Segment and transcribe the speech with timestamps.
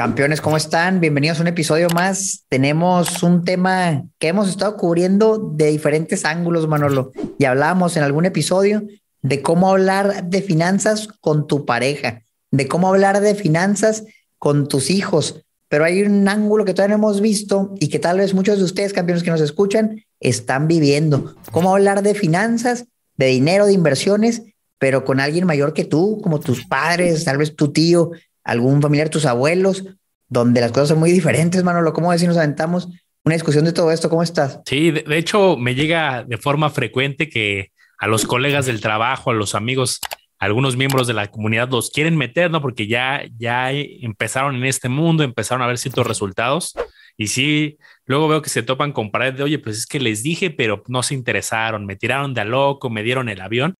[0.00, 0.98] Campeones, ¿cómo están?
[0.98, 2.46] Bienvenidos a un episodio más.
[2.48, 7.12] Tenemos un tema que hemos estado cubriendo de diferentes ángulos, Manolo.
[7.38, 8.82] Y hablábamos en algún episodio
[9.20, 14.04] de cómo hablar de finanzas con tu pareja, de cómo hablar de finanzas
[14.38, 15.44] con tus hijos.
[15.68, 18.64] Pero hay un ángulo que todavía no hemos visto y que tal vez muchos de
[18.64, 21.34] ustedes, campeones que nos escuchan, están viviendo.
[21.52, 22.86] Cómo hablar de finanzas,
[23.18, 24.44] de dinero, de inversiones,
[24.78, 28.12] pero con alguien mayor que tú, como tus padres, tal vez tu tío,
[28.44, 29.84] algún familiar, tus abuelos,
[30.28, 31.92] donde las cosas son muy diferentes, Manolo.
[31.92, 32.88] ¿Cómo decir nos aventamos
[33.24, 34.08] una discusión de todo esto?
[34.08, 34.60] ¿Cómo estás?
[34.64, 39.34] Sí, de, hecho me llega de forma frecuente que a los colegas del trabajo, a
[39.34, 40.00] los amigos,
[40.38, 42.62] algunos miembros de la comunidad los quieren meter, ¿no?
[42.62, 46.74] Porque ya, ya empezaron en este mundo, empezaron a ver ciertos resultados.
[47.18, 50.22] Y sí, luego veo que se topan con pared de, oye, pues es que les
[50.22, 53.74] dije, pero no se interesaron, me tiraron de a loco, me dieron el avión.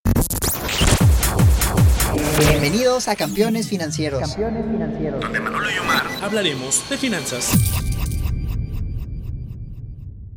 [2.40, 4.20] Bienvenidos a Campeones Financieros.
[4.20, 5.20] Campeones Financieros.
[5.20, 7.52] Donde Manolo y Omar hablaremos de finanzas.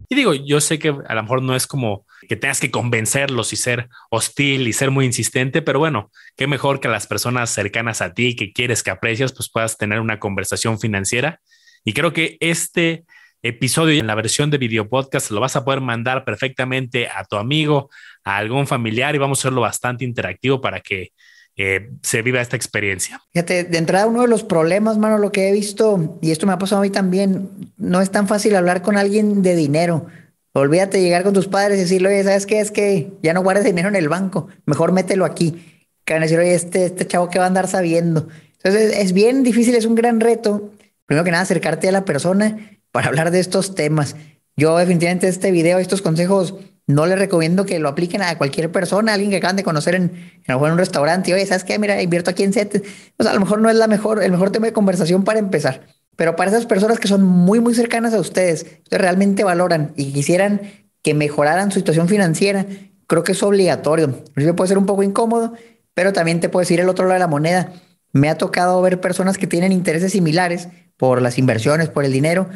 [0.09, 3.53] Y digo, yo sé que a lo mejor no es como que tengas que convencerlos
[3.53, 8.01] y ser hostil y ser muy insistente, pero bueno, qué mejor que las personas cercanas
[8.01, 11.39] a ti que quieres que aprecias, pues puedas tener una conversación financiera.
[11.85, 13.05] Y creo que este
[13.41, 17.37] episodio en la versión de video podcast lo vas a poder mandar perfectamente a tu
[17.37, 17.89] amigo,
[18.25, 21.11] a algún familiar y vamos a hacerlo bastante interactivo para que
[21.55, 23.21] eh, se viva esta experiencia.
[23.31, 26.53] Fíjate, de entrada uno de los problemas, mano, lo que he visto, y esto me
[26.53, 30.07] ha pasado a mí también, no es tan fácil hablar con alguien de dinero.
[30.53, 32.59] Olvídate de llegar con tus padres y decirle, oye, ¿sabes qué?
[32.59, 35.81] Es que ya no guardes dinero en el banco, mejor mételo aquí.
[36.05, 38.27] Que van a decir, oye, este, este chavo que va a andar sabiendo.
[38.57, 40.71] Entonces es bien difícil, es un gran reto.
[41.05, 44.15] Primero que nada, acercarte a la persona para hablar de estos temas.
[44.55, 46.55] Yo definitivamente este video, estos consejos,
[46.87, 50.11] no les recomiendo que lo apliquen a cualquier persona, alguien que acaban de conocer en,
[50.47, 51.33] un restaurante.
[51.33, 51.79] Oye, ¿sabes qué?
[51.79, 52.83] Mira, invierto aquí en CETES.
[53.15, 55.87] Pues a lo mejor no es la mejor, el mejor tema de conversación para empezar.
[56.15, 60.61] Pero para esas personas que son muy, muy cercanas a ustedes, realmente valoran y quisieran
[61.01, 62.65] que mejoraran su situación financiera,
[63.07, 64.23] creo que es obligatorio.
[64.55, 65.53] Puede ser un poco incómodo,
[65.93, 67.73] pero también te puedo decir el otro lado de la moneda.
[68.11, 70.67] Me ha tocado ver personas que tienen intereses similares
[70.97, 72.47] por las inversiones, por el dinero,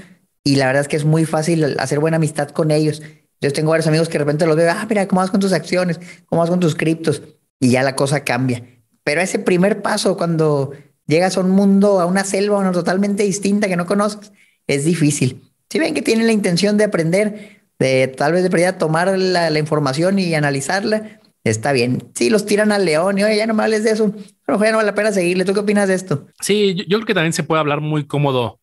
[0.44, 3.02] y la verdad es que es muy fácil hacer buena amistad con ellos.
[3.40, 5.54] Yo tengo varios amigos que de repente los veo, ah, mira, ¿cómo vas con tus
[5.54, 6.00] acciones?
[6.26, 7.22] ¿Cómo vas con tus criptos?
[7.60, 8.64] Y ya la cosa cambia.
[9.04, 10.74] Pero ese primer paso cuando
[11.06, 14.32] llegas a un mundo, a una selva totalmente distinta que no conoces,
[14.66, 15.42] es difícil.
[15.70, 20.18] Si ven que tienen la intención de aprender, de tal vez de tomar la, información
[20.18, 22.12] y analizarla, está bien.
[22.16, 24.14] Si los tiran al león y oye, ya no me hables de eso,
[24.46, 25.46] pero no vale la pena seguirle.
[25.46, 26.28] ¿Tú qué opinas de esto?
[26.42, 28.60] Sí, yo, yo creo que también se puede hablar muy cómodo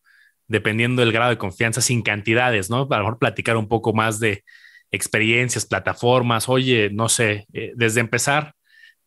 [0.47, 2.87] dependiendo del grado de confianza sin cantidades, ¿no?
[2.89, 4.43] A lo mejor platicar un poco más de
[4.91, 8.53] experiencias, plataformas, oye, no sé, eh, desde empezar,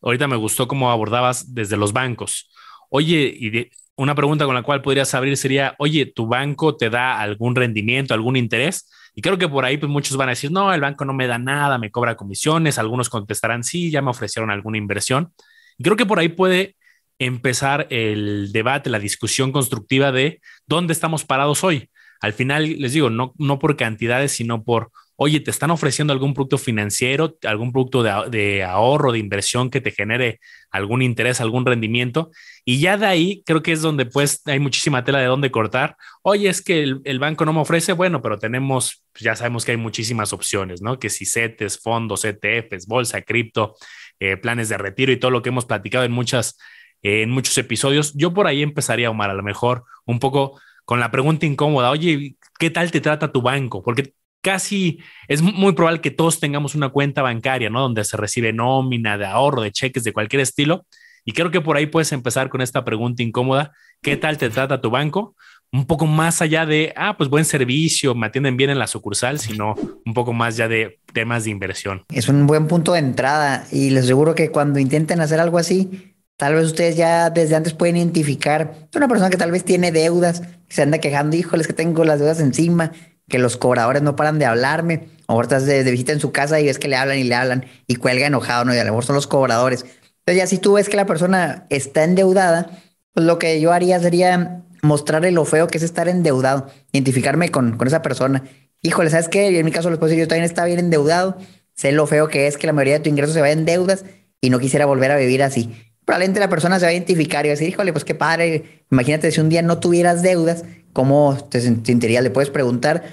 [0.01, 2.51] ahorita me gustó cómo abordabas desde los bancos.
[2.89, 7.19] Oye, y una pregunta con la cual podrías abrir sería, oye, ¿tu banco te da
[7.19, 8.89] algún rendimiento, algún interés?
[9.13, 11.27] Y creo que por ahí pues muchos van a decir, no, el banco no me
[11.27, 15.33] da nada, me cobra comisiones, algunos contestarán, sí, ya me ofrecieron alguna inversión.
[15.77, 16.77] Y creo que por ahí puede
[17.19, 21.89] empezar el debate, la discusión constructiva de dónde estamos parados hoy.
[22.21, 26.33] Al final, les digo, no, no por cantidades, sino por oye, te están ofreciendo algún
[26.33, 30.39] producto financiero, algún producto de, ahorro, de inversión que te genere
[30.71, 32.31] algún interés, algún rendimiento.
[32.63, 35.97] Y ya de ahí creo que es donde pues hay muchísima tela de dónde cortar.
[36.21, 39.71] Oye, es que el, banco no me ofrece, bueno, pero tenemos, pues, ya sabemos que
[39.71, 40.99] hay muchísimas opciones, ¿no?
[40.99, 43.75] Que si CETES, fondos, ETFs, bolsa, cripto,
[44.21, 46.57] eh, planes de retiro y todo lo que hemos platicado en muchas,
[47.01, 48.13] eh, en muchos episodios.
[48.15, 52.37] Yo por ahí empezaría, Omar, a lo mejor un poco con la pregunta incómoda, oye,
[52.57, 53.83] ¿qué tal te trata tu banco?
[53.83, 57.81] Porque casi es muy probable que todos tengamos una cuenta bancaria, ¿no?
[57.81, 60.85] Donde se recibe nómina, de ahorro, de cheques de cualquier estilo.
[61.25, 63.71] Y creo que por ahí puedes empezar con esta pregunta incómoda.
[64.01, 65.35] ¿Qué tal te trata tu banco?
[65.71, 69.37] Un poco más allá de, ah, pues buen servicio, me atienden bien en la sucursal,
[69.37, 72.03] sino un poco más ya de temas de inversión.
[72.11, 76.15] Es un buen punto de entrada y les aseguro que cuando intenten hacer algo así,
[76.37, 80.41] tal vez ustedes ya desde antes pueden identificar una persona que tal vez tiene deudas,
[80.69, 82.91] se anda quejando, híjoles que tengo las deudas encima,
[83.29, 86.65] que los cobradores no paran de hablarme, o estás de, visita en su casa y
[86.65, 88.73] ves que le hablan y le hablan y cuelga enojado, ¿no?
[88.73, 89.81] Y a lo mejor son los cobradores.
[89.81, 92.71] Entonces ya si tú ves que la persona está endeudada,
[93.13, 97.77] pues lo que yo haría sería mostrarle lo feo que es estar endeudado, identificarme con,
[97.77, 98.43] con esa persona.
[98.81, 99.57] Híjole, ¿sabes qué?
[99.57, 101.37] en mi caso les puedo decir, yo también estaba bien endeudado,
[101.75, 104.05] sé lo feo que es que la mayoría de tu ingreso se vaya en deudas
[104.41, 105.69] y no quisiera volver a vivir así.
[106.05, 108.85] Probablemente la persona se va a identificar y va a decir, híjole, pues qué padre,
[108.89, 112.23] imagínate si un día no tuvieras deudas, ¿cómo te sentirías?
[112.23, 113.03] Le puedes preguntar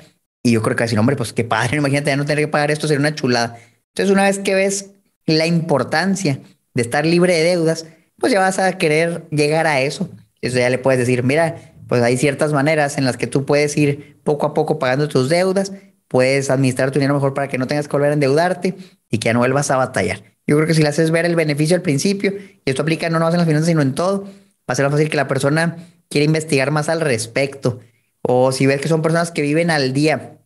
[0.43, 2.71] y yo creo que así, hombre, pues qué padre, imagínate ya no tener que pagar
[2.71, 3.59] esto, sería una chulada.
[3.89, 4.91] Entonces, una vez que ves
[5.27, 6.39] la importancia
[6.75, 7.87] de estar libre de deudas,
[8.19, 10.09] pues ya vas a querer llegar a eso.
[10.41, 13.77] Eso ya le puedes decir, mira, pues hay ciertas maneras en las que tú puedes
[13.77, 15.73] ir poco a poco pagando tus deudas,
[16.09, 18.77] puedes administrar tu dinero mejor para que no tengas que volver a endeudarte
[19.11, 20.23] y que no vuelvas a batallar.
[20.47, 23.19] Yo creo que si le haces ver el beneficio al principio, y esto aplica no
[23.19, 24.29] nomás en las finanzas, sino en todo, va
[24.69, 25.77] a ser más fácil que la persona
[26.09, 27.81] quiera investigar más al respecto.
[28.23, 30.39] O si ves que son personas que viven al día,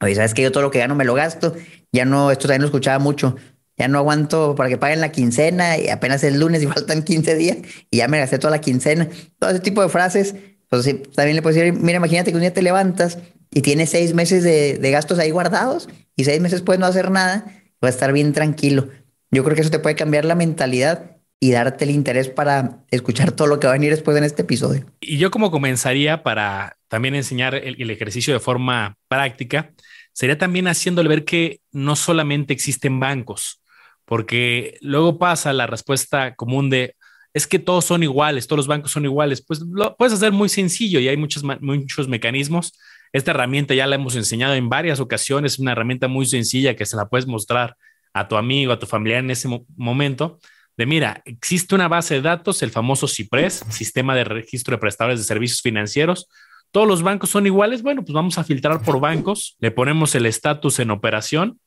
[0.00, 1.54] oye, sabes que yo todo lo que gano me lo gasto,
[1.92, 3.36] ya no, esto también lo escuchaba mucho,
[3.76, 7.34] ya no aguanto para que paguen la quincena y apenas es lunes y faltan 15
[7.34, 7.58] días
[7.90, 9.08] y ya me gasté toda la quincena.
[9.38, 10.34] Todo ese tipo de frases,
[10.68, 13.18] pues sí, también le puedes decir, mira, imagínate que un día te levantas
[13.50, 17.10] y tienes seis meses de, de gastos ahí guardados y seis meses puedes no hacer
[17.10, 17.44] nada,
[17.82, 18.88] va a estar bien tranquilo.
[19.30, 23.32] Yo creo que eso te puede cambiar la mentalidad y darte el interés para escuchar
[23.32, 24.86] todo lo que va a venir después en este episodio.
[25.00, 29.72] Y yo como comenzaría para también enseñar el, ejercicio de forma práctica,
[30.12, 33.60] sería también haciéndole ver que no solamente existen bancos,
[34.04, 36.94] porque luego pasa la respuesta común de
[37.34, 39.44] es que todos son iguales, todos los bancos son iguales.
[39.44, 42.78] Pues lo puedes hacer muy sencillo y hay muchos, muchos mecanismos.
[43.12, 46.86] Esta herramienta ya la hemos enseñado en varias ocasiones, es una herramienta muy sencilla que
[46.86, 47.76] se la puedes mostrar
[48.12, 50.38] a tu amigo, a tu familiar en ese momento.
[50.76, 55.20] De mira, existe una base de datos, el famoso CIPRES, Sistema de Registro de Prestadores
[55.20, 56.28] de Servicios Financieros.
[56.70, 57.82] Todos los bancos son iguales.
[57.82, 61.60] Bueno, pues vamos a filtrar por bancos, le ponemos el estatus en operación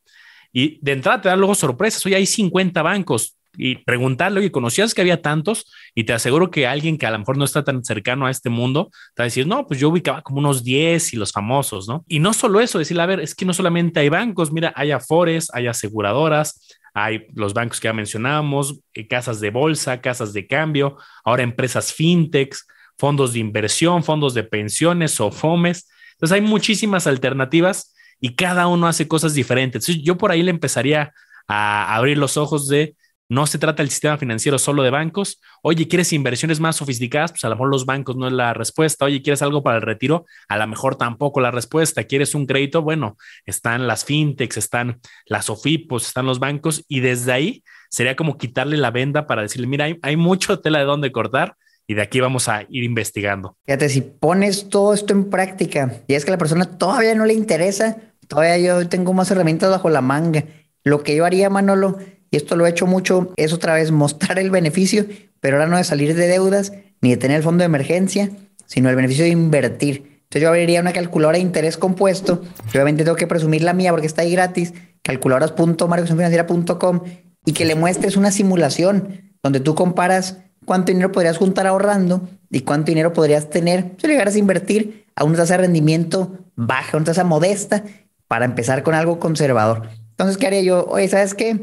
[0.51, 2.03] y de entrada te da luego sorpresas.
[2.05, 5.71] Oye, hay 50 bancos y preguntarle, oye, ¿conocías que había tantos?
[5.93, 8.49] Y te aseguro que alguien que a lo mejor no está tan cercano a este
[8.49, 11.87] mundo te va a decir, no, pues yo ubicaba como unos 10 y los famosos,
[11.87, 12.03] ¿no?
[12.07, 14.91] Y no solo eso, decirle, a ver, es que no solamente hay bancos, mira, hay
[14.91, 16.59] afores, hay aseguradoras,
[16.95, 21.93] hay los bancos que ya mencionábamos, eh, casas de bolsa, casas de cambio, ahora empresas
[21.93, 22.65] fintechs,
[22.97, 25.89] fondos de inversión, fondos de pensiones o FOMES.
[26.13, 29.83] Entonces hay muchísimas alternativas y cada uno hace cosas diferentes.
[29.83, 31.13] Entonces, yo por ahí le empezaría
[31.49, 32.95] a abrir los ojos de
[33.27, 35.41] no se trata el sistema financiero solo de bancos.
[35.63, 37.31] Oye, ¿quieres inversiones más sofisticadas?
[37.31, 39.05] Pues a lo mejor los bancos no es la respuesta.
[39.05, 40.25] Oye, ¿quieres algo para el retiro?
[40.47, 42.03] A lo mejor tampoco la respuesta.
[42.03, 42.81] ¿Quieres un crédito?
[42.81, 48.37] Bueno, están las fintechs, están las OFIPOS, están los bancos y desde ahí sería como
[48.37, 51.55] quitarle la venda para decirle, mira, hay, hay mucho tela de dónde cortar
[51.87, 53.57] y de aquí vamos a ir investigando.
[53.65, 57.25] Fíjate, si pones todo esto en práctica y es que a la persona todavía no
[57.25, 60.43] le interesa, todavía yo tengo más herramientas bajo la manga.
[60.83, 61.97] Lo que yo haría, Manolo,
[62.37, 65.05] esto lo he hecho mucho, es otra vez mostrar el beneficio,
[65.39, 68.29] pero ahora no de salir de deudas ni de tener el fondo de emergencia,
[68.65, 70.21] sino el beneficio de invertir.
[70.23, 74.07] Entonces yo abriría una calculadora de interés compuesto, obviamente tengo que presumir la mía porque
[74.07, 74.73] está ahí gratis,
[75.03, 77.01] calculadoras.marcosinfinanciera.com
[77.45, 82.61] y que le muestres una simulación donde tú comparas cuánto dinero podrías juntar ahorrando y
[82.61, 87.05] cuánto dinero podrías tener si llegaras a invertir a una tasa de rendimiento baja, una
[87.05, 87.83] tasa modesta,
[88.27, 89.89] para empezar con algo conservador.
[90.11, 90.85] Entonces, ¿qué haría yo?
[90.87, 91.59] Oye, ¿sabes qué?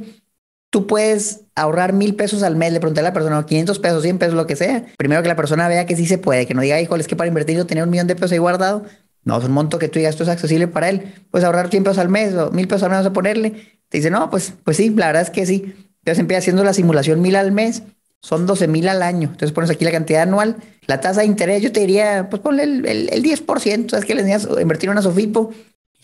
[0.72, 4.18] Tú puedes ahorrar mil pesos al mes, le pregunté a la persona, 500 pesos, 100
[4.18, 4.86] pesos, lo que sea.
[4.96, 7.14] Primero que la persona vea que sí se puede, que no diga, híjole, es que
[7.14, 8.82] para invertir yo tener un millón de pesos ahí guardado.
[9.22, 11.12] No, es un monto que tú digas, esto es accesible para él.
[11.30, 13.50] Puedes ahorrar 100 pesos al mes o mil pesos al mes a ponerle.
[13.90, 15.74] Te dice, no, pues, pues sí, la verdad es que sí.
[15.98, 17.82] Entonces empieza haciendo la simulación mil al mes,
[18.22, 19.28] son 12 mil al año.
[19.30, 20.56] Entonces pones aquí la cantidad anual.
[20.86, 23.90] La tasa de interés, yo te diría, pues ponle el, el, el 10%.
[23.90, 25.52] ¿Sabes que le enseñas a invertir en una Sofipo?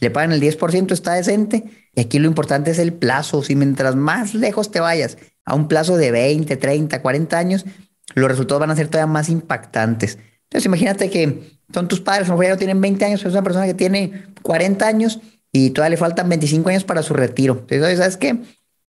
[0.00, 1.64] Le pagan el 10%, está decente.
[1.94, 3.42] Y aquí lo importante es el plazo.
[3.42, 7.64] Si mientras más lejos te vayas a un plazo de 20, 30, 40 años,
[8.14, 10.18] los resultados van a ser todavía más impactantes.
[10.44, 13.30] Entonces imagínate que son tus padres, a lo mejor ya no tienen 20 años, pero
[13.30, 15.20] es una persona que tiene 40 años
[15.52, 17.67] y todavía le faltan 25 años para su retiro.
[17.69, 18.38] Entonces, ¿sabes qué?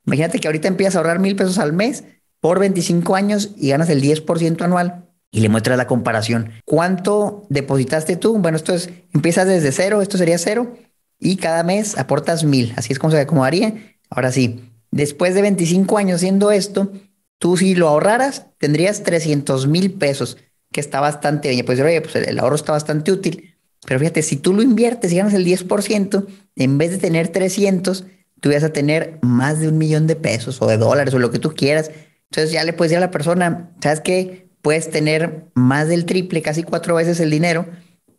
[0.05, 2.03] Imagínate que ahorita empiezas a ahorrar mil pesos al mes
[2.39, 6.51] por 25 años y ganas el 10% anual y le muestras la comparación.
[6.65, 8.37] ¿Cuánto depositaste tú?
[8.37, 10.73] Bueno, esto es, empiezas desde cero, esto sería cero,
[11.19, 12.73] y cada mes aportas mil.
[12.77, 13.73] Así es como se acomodaría.
[14.09, 14.61] Ahora sí,
[14.91, 16.91] después de 25 años haciendo esto,
[17.37, 20.37] tú si lo ahorraras, tendrías 300 mil pesos,
[20.71, 21.65] que está bastante bien.
[21.65, 23.55] Pues, oye, pues el ahorro está bastante útil.
[23.85, 28.05] Pero fíjate, si tú lo inviertes y ganas el 10%, en vez de tener 300,
[28.41, 31.31] tú vas a tener más de un millón de pesos o de dólares o lo
[31.31, 31.91] que tú quieras.
[32.29, 34.49] Entonces ya le puedes decir a la persona, ¿sabes qué?
[34.61, 37.65] Puedes tener más del triple, casi cuatro veces el dinero,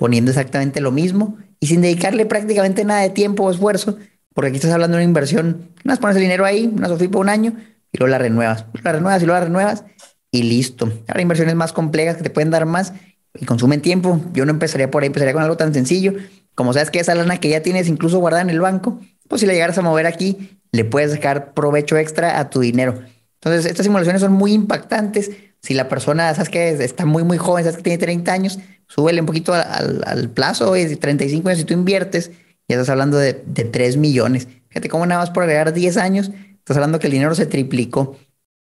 [0.01, 3.99] poniendo exactamente lo mismo y sin dedicarle prácticamente nada de tiempo o esfuerzo,
[4.33, 7.29] porque aquí estás hablando de una inversión, más pones el dinero ahí, una SOFIPO un
[7.29, 7.53] año
[7.93, 9.85] y luego la renuevas, la renuevas y luego la renuevas
[10.33, 10.91] y listo.
[11.07, 12.95] Ahora inversiones más complejas que te pueden dar más
[13.35, 14.19] y consumen tiempo.
[14.33, 16.15] Yo no empezaría por ahí, empezaría con algo tan sencillo.
[16.55, 19.47] Como sabes que esa lana que ya tienes incluso guardada en el banco, pues si
[19.47, 23.03] la llegaras a mover aquí, le puedes sacar provecho extra a tu dinero.
[23.35, 25.31] Entonces, estas simulaciones son muy impactantes.
[25.63, 29.21] Si la persona, sabes que está muy, muy joven, sabes que tiene 30 años, súbele
[29.21, 32.31] un poquito al, al plazo, y 35 años, si tú inviertes,
[32.69, 34.49] ya estás hablando de, de 3 millones.
[34.69, 38.17] Fíjate cómo nada más por agregar 10 años, estás hablando que el dinero se triplicó.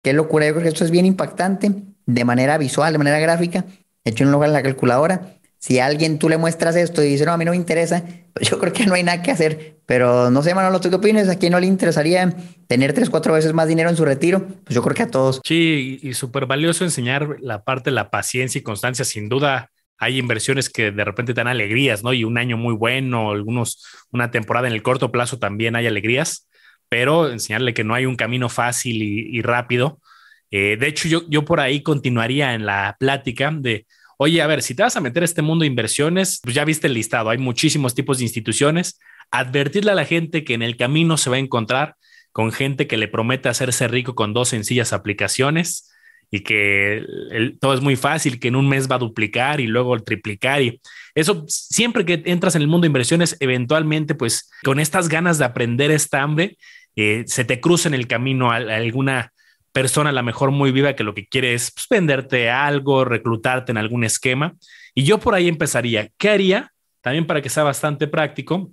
[0.03, 1.71] Qué locura, yo creo que esto es bien impactante
[2.05, 3.65] de manera visual, de manera gráfica.
[4.03, 5.34] Hecho un lugar en la calculadora,
[5.65, 8.03] si a alguien tú le muestras esto y dice, no, a mí no me interesa,
[8.33, 9.77] pues yo creo que no hay nada que hacer.
[9.87, 11.27] Pero no sé, Manolo, ¿tú qué opinas?
[11.27, 12.31] ¿A quién no le interesaría
[12.67, 14.45] tener tres, cuatro veces más dinero en su retiro?
[14.63, 15.41] Pues yo creo que a todos.
[15.43, 19.03] Sí, y, súper valioso enseñar la parte de la paciencia y constancia.
[19.05, 22.13] Sin duda, hay inversiones que de repente dan alegrías, ¿no?
[22.13, 26.47] Y un año muy bueno, algunos, una temporada en el corto plazo también hay alegrías,
[26.89, 29.99] pero enseñarle que no hay un camino fácil y, rápido.
[30.51, 34.61] Eh, de hecho, yo, yo por ahí continuaría en la plática de oye, a ver,
[34.61, 37.29] si te vas a meter a este mundo de inversiones, pues ya viste el listado,
[37.29, 38.99] hay muchísimos tipos de instituciones,
[39.31, 41.95] advertirle a la gente que en el camino se va a encontrar
[42.31, 45.91] con gente que le promete hacerse rico con dos sencillas aplicaciones
[46.31, 47.03] y que
[47.61, 50.81] todo es muy fácil, que en un mes va a duplicar y luego triplicar y
[51.13, 55.45] eso siempre que entras en el mundo de inversiones, eventualmente pues con estas ganas de
[55.45, 56.57] aprender esta hambre,
[56.95, 59.31] eh, se te cruza en el camino alguna
[59.75, 63.73] persona a lo mejor muy viva que lo que quiere es pues, venderte algo, reclutarte
[63.73, 64.55] en algún esquema.
[64.93, 66.11] Y yo por ahí empezaría.
[66.17, 66.71] ¿Qué haría?
[67.01, 68.71] También para que sea bastante práctico.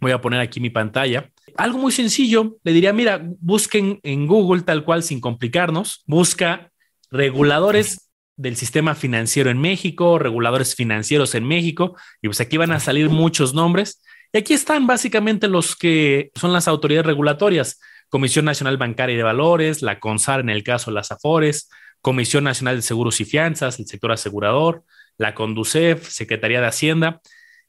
[0.00, 1.30] Voy a poner aquí mi pantalla.
[1.56, 2.56] Algo muy sencillo.
[2.64, 6.02] Le diría, mira, busquen en Google tal cual sin complicarnos.
[6.06, 6.72] Busca
[7.12, 11.96] reguladores del sistema financiero en México, reguladores financieros en México.
[12.20, 14.02] Y pues aquí van a salir muchos nombres.
[14.32, 17.78] Y aquí están básicamente los que son las autoridades regulatorias.
[18.12, 21.70] Comisión Nacional Bancaria y de Valores, la CONSAR en el caso de las AFORES,
[22.02, 24.84] Comisión Nacional de Seguros y Fianzas, el sector asegurador,
[25.16, 27.22] la CONDUCEF, Secretaría de Hacienda.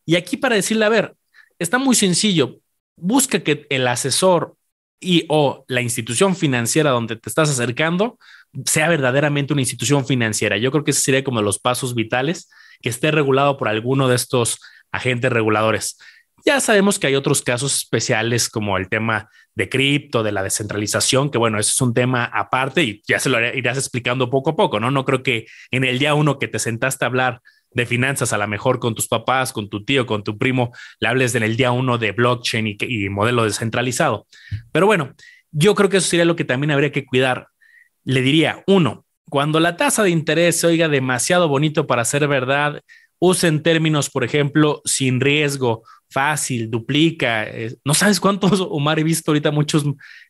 [0.06, 1.16] Y aquí para decirle, a ver,
[1.60, 2.58] está muy sencillo,
[2.98, 4.58] busca que el asesor
[5.00, 8.18] y o la institución financiera donde te estás acercando
[8.66, 10.58] sea verdaderamente una institución financiera.
[10.58, 12.50] Yo creo que ese sería como los pasos vitales,
[12.82, 14.60] que esté regulado por alguno de estos
[14.92, 15.98] agentes reguladores.
[16.46, 21.30] Ya sabemos que hay otros casos especiales como el tema de cripto, de la descentralización,
[21.30, 24.56] que bueno, ese es un tema aparte y ya se lo irás explicando poco a
[24.56, 24.92] poco, ¿no?
[24.92, 28.38] No creo que en el día uno que te sentaste a hablar de finanzas, a
[28.38, 31.56] lo mejor con tus papás, con tu tío, con tu primo, le hables en el
[31.56, 34.28] día uno de blockchain y, y modelo descentralizado.
[34.72, 35.14] Pero bueno,
[35.52, 37.48] yo creo que eso sería lo que también habría que cuidar.
[38.04, 42.82] Le diría, uno, cuando la tasa de interés se oiga demasiado bonito para ser verdad,
[43.18, 47.44] usen términos, por ejemplo, sin riesgo fácil, duplica.
[47.46, 49.84] Eh, no sabes cuántos, Omar, he visto ahorita muchos,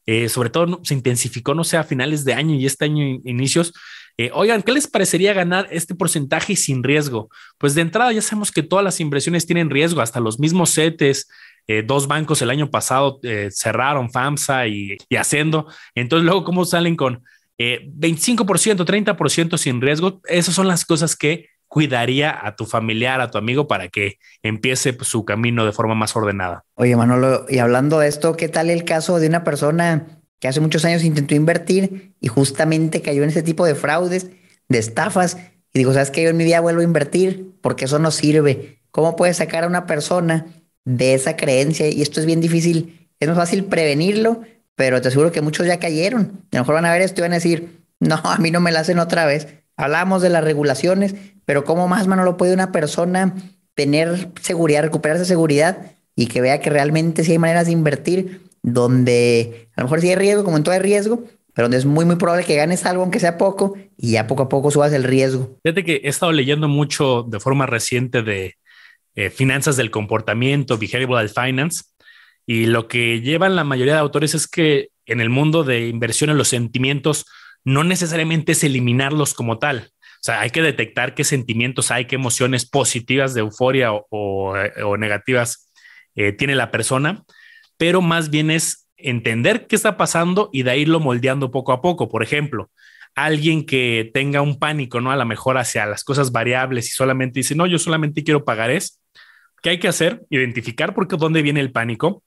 [0.05, 3.73] eh, sobre todo se intensificó, no sé, a finales de año y este año inicios.
[4.17, 7.29] Eh, oigan, ¿qué les parecería ganar este porcentaje sin riesgo?
[7.57, 11.27] Pues de entrada ya sabemos que todas las inversiones tienen riesgo, hasta los mismos CETES,
[11.85, 15.65] dos bancos el año pasado cerraron, FAMSA y, Ascendo.
[15.95, 17.23] Entonces luego, ¿cómo salen con
[17.57, 20.21] 25%, 30% sin riesgo?
[20.25, 24.94] Esas son las cosas que cuidaría a tu familiar, a tu amigo para que empiece
[24.94, 26.65] pues, su camino de forma más ordenada.
[26.75, 30.60] Oye, Manolo, y hablando de esto, ¿qué tal el caso de una persona que hace
[30.60, 34.30] muchos años intentó invertir y justamente cayó en ese tipo de fraudes,
[34.70, 35.38] de estafas?
[35.74, 36.22] Y digo, ¿sabes qué?
[36.22, 38.77] Yo en mi vida vuelvo a invertir porque eso no sirve.
[38.92, 40.46] ¿Cómo puedes sacar a una persona
[40.86, 41.89] de esa creencia?
[41.89, 43.10] Y esto es bien difícil.
[43.20, 44.42] Es más fácil prevenirlo,
[44.75, 46.46] pero te aseguro que muchos ya cayeron.
[46.51, 48.60] A lo mejor van a ver esto y van a decir, no, a mí no
[48.60, 49.48] me la hacen otra vez.
[49.77, 51.15] Hablamos de las regulaciones,
[51.46, 53.36] pero ¿cómo más, mano, lo puede una persona
[53.75, 59.70] tener seguridad, recuperarse seguridad y que vea que realmente sí hay maneras de invertir donde
[59.75, 62.06] a lo mejor sí hay riesgo, como en todo hay riesgo, pero donde es muy,
[62.06, 65.03] muy probable que ganes algo, aunque sea poco, y ya poco a poco subas el
[65.03, 65.58] riesgo.
[65.63, 68.56] Fíjate que he estado leyendo mucho de forma reciente de
[69.15, 71.84] eh, finanzas del comportamiento, behavioral finance,
[72.46, 76.30] y lo que llevan la mayoría de autores es que en el mundo de inversión
[76.30, 77.25] en los sentimientos
[77.63, 79.91] no necesariamente es eliminarlos como tal.
[80.00, 85.70] O sea, hay que detectar qué sentimientos hay, qué emociones positivas de euforia o, negativas
[86.15, 87.24] eh, tiene la persona,
[87.77, 92.10] pero más bien es entender qué está pasando y de irlo moldeando poco a poco.
[92.10, 92.72] Por ejemplo,
[93.15, 95.12] alguien que tenga un pánico, ¿no?
[95.12, 98.70] A lo mejor hacia las cosas variables y solamente dice, no, yo solamente quiero pagar
[98.70, 99.01] es.
[99.62, 100.24] ¿Qué hay que hacer?
[100.29, 102.24] Identificar por qué, dónde viene el pánico.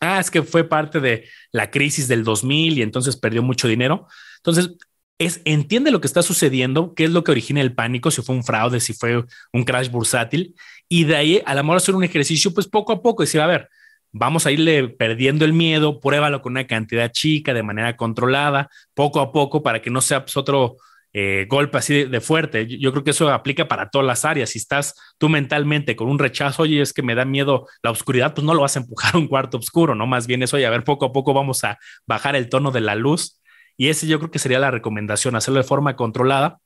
[0.00, 4.06] Ah, es que fue parte de la crisis del 2000 y entonces perdió mucho dinero.
[4.44, 4.76] Entonces,
[5.18, 8.34] es entiende lo que está sucediendo, qué es lo que origina el pánico, si fue
[8.34, 10.54] un fraude, si fue un crash bursátil,
[10.88, 13.68] y de ahí, al amor hacer un ejercicio, pues poco a poco decir, a ver,
[14.12, 19.20] vamos a irle perdiendo el miedo, pruébalo con una cantidad chica, de manera controlada, poco
[19.20, 20.76] a poco, para que no sea pues, otro
[21.12, 22.66] eh, golpe así de, fuerte.
[22.66, 24.50] Yo, creo que eso aplica para todas las áreas.
[24.50, 28.34] Si estás tú mentalmente con un rechazo, oye, es que me da miedo la oscuridad,
[28.34, 30.06] pues no lo vas a empujar a un cuarto oscuro, ¿no?
[30.06, 32.94] Más bien eso, a ver, poco a poco vamos a bajar el tono de la
[32.94, 33.40] luz
[33.76, 36.58] y ese yo creo que sería la recomendación, hacerlo de forma controlada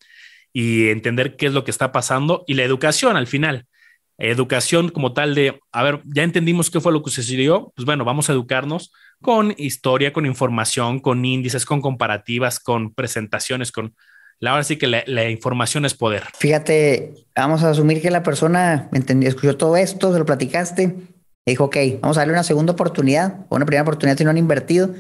[0.53, 3.67] y entender qué es lo que está pasando y la educación al final.
[4.19, 8.05] Educación como tal de, a ver, ya entendimos qué fue lo que sucedió, pues bueno,
[8.05, 13.95] vamos a educarnos con historia, con información, con índices, con comparativas, con presentaciones, con
[14.47, 16.25] ahora sí que la, información es poder.
[16.39, 20.95] Fíjate, vamos a asumir que la persona entendió, escuchó todo esto, se lo platicaste,
[21.45, 24.39] dijo, ok, vamos a darle una segunda oportunidad, o una primera oportunidad si no han
[24.39, 24.91] invertido.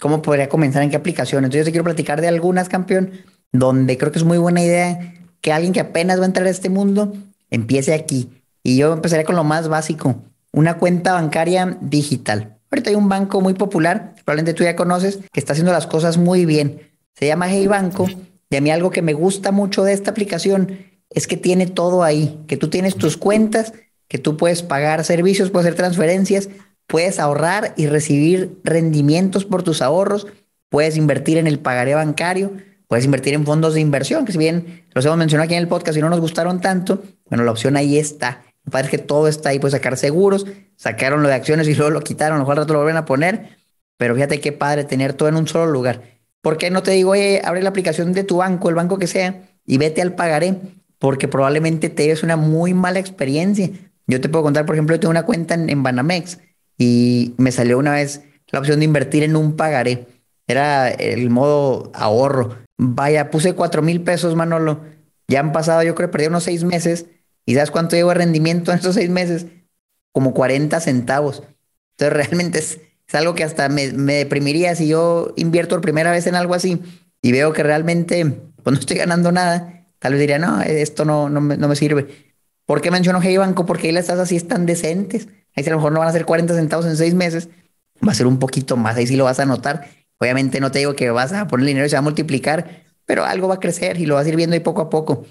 [0.00, 0.82] ¿Cómo podría comenzar?
[0.82, 1.44] ¿En qué aplicación?
[1.44, 3.12] Entonces, yo te quiero platicar de algunas, campeón,
[3.52, 6.50] donde creo que es muy buena idea que alguien que apenas va a entrar a
[6.50, 7.12] este mundo
[7.50, 8.30] empiece aquí.
[8.62, 12.58] Y yo empezaría con lo más básico, una cuenta bancaria digital.
[12.70, 16.16] Ahorita hay un banco muy popular, probablemente tú ya conoces, que está haciendo las cosas
[16.16, 16.90] muy bien.
[17.14, 18.06] Se llama Hey Banco
[18.48, 20.78] y a mí algo que me gusta mucho de esta aplicación
[21.10, 23.72] es que tiene todo ahí, que tú tienes tus cuentas,
[24.08, 26.48] que tú puedes pagar servicios, puedes hacer transferencias,
[26.90, 30.26] puedes ahorrar y recibir rendimientos por tus ahorros,
[30.68, 32.52] puedes invertir en el pagaré bancario,
[32.88, 35.68] puedes invertir en fondos de inversión, que si bien los hemos mencionado aquí en el
[35.68, 38.42] podcast y no nos gustaron tanto, bueno, la opción ahí está.
[38.64, 41.92] Me parece que todo está ahí, puedes sacar seguros, sacaron lo de acciones y luego
[41.92, 43.56] lo quitaron, a lo mejor rato lo vuelven a poner,
[43.96, 46.02] pero fíjate qué padre tener todo en un solo lugar.
[46.42, 49.06] ¿Por qué no te digo, oye, abre la aplicación de tu banco, el banco que
[49.06, 50.56] sea, y vete al pagaré?
[50.98, 53.70] Porque probablemente te lleves una muy mala experiencia.
[54.08, 56.38] Yo te puedo contar, por ejemplo, yo tengo una cuenta en, Banamex
[56.80, 60.06] y me salió una vez la opción de invertir en un pagaré.
[60.46, 62.56] Era el modo ahorro.
[62.78, 64.80] Vaya, puse cuatro mil pesos, Manolo.
[65.28, 67.04] Ya han pasado, yo creo que perdí unos seis meses.
[67.44, 69.44] ¿Y sabes cuánto llevo de rendimiento en estos seis meses?
[70.10, 71.42] Como 40 centavos.
[71.98, 72.80] Entonces realmente es,
[73.12, 76.80] algo que hasta me, deprimiría si yo invierto por primera vez en algo así
[77.20, 78.24] y veo que realmente
[78.62, 79.86] pues, no estoy ganando nada.
[79.98, 82.06] Tal vez diría, no, esto no, no, me, no me sirve.
[82.64, 83.66] ¿Por qué menciono Hey Banco?
[83.66, 85.28] Porque ahí las tasas sí están decentes.
[85.60, 87.48] Ahí a lo mejor no van a ser 40 centavos en seis meses,
[88.06, 89.88] va a ser un poquito más, ahí sí lo vas a notar.
[90.18, 93.24] Obviamente no te digo que vas a poner dinero y se va a multiplicar, pero
[93.24, 95.26] algo va a crecer y lo vas a ir viendo ahí poco a poco.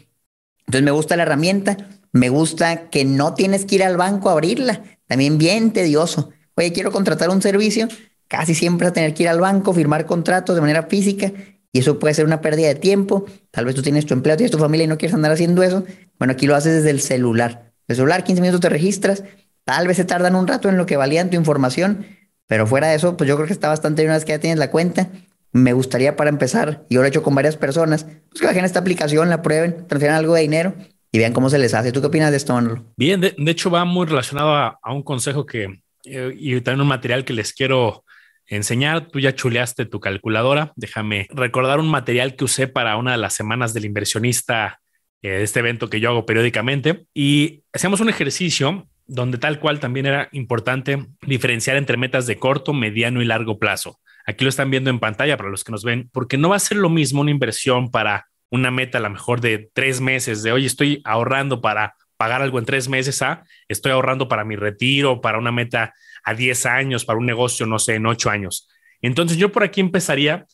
[0.59, 1.77] Entonces me gusta la herramienta,
[2.11, 6.29] me gusta que no tienes que ir al banco a abrirla, también bien tedioso.
[6.55, 7.87] Oye, quiero contratar un servicio,
[8.27, 11.31] casi siempre vas a tener que ir al banco, firmar contratos de manera física
[11.71, 13.25] y eso puede ser una pérdida de tiempo.
[13.51, 15.83] Tal vez tú tienes tu empleo, tienes tu familia y no quieres andar haciendo eso.
[16.17, 17.73] Bueno, aquí lo haces desde el celular.
[17.87, 19.23] El celular, 15 minutos te registras.
[19.69, 22.03] Tal vez se tardan un rato en lo que valían tu información,
[22.47, 24.39] pero fuera de eso, pues yo creo que está bastante bien una vez que ya
[24.39, 25.09] tienes la cuenta.
[25.51, 28.65] Me gustaría para empezar, y yo lo he hecho con varias personas, pues que bajen
[28.65, 30.73] esta aplicación, la prueben, transfieran algo de dinero
[31.11, 31.91] y vean cómo se les hace.
[31.91, 32.83] ¿Tú qué opinas de esto, Manolo?
[32.97, 37.23] Bien, de, hecho va muy relacionado a, un consejo que, eh, y también un material
[37.23, 38.05] que les quiero
[38.47, 39.09] enseñar.
[39.09, 40.73] Tú ya chuleaste tu calculadora.
[40.77, 44.79] Déjame recordar un material que usé para una de las semanas del inversionista
[45.21, 47.05] eh, este evento que yo hago periódicamente.
[47.13, 52.73] Y hacíamos un ejercicio donde tal cual también era importante diferenciar entre metas de corto,
[52.73, 53.99] mediano y largo plazo.
[54.25, 56.59] Aquí lo están viendo en pantalla para los que nos ven, porque no va a
[56.59, 60.51] ser lo mismo una inversión para una meta a lo mejor de tres meses, de
[60.51, 65.21] hoy estoy ahorrando para pagar algo en tres meses a estoy ahorrando para mi retiro,
[65.21, 65.93] para una meta
[66.23, 68.67] a 10 años, para un negocio, no sé, en ocho años.
[69.01, 70.45] Entonces yo por aquí empezaría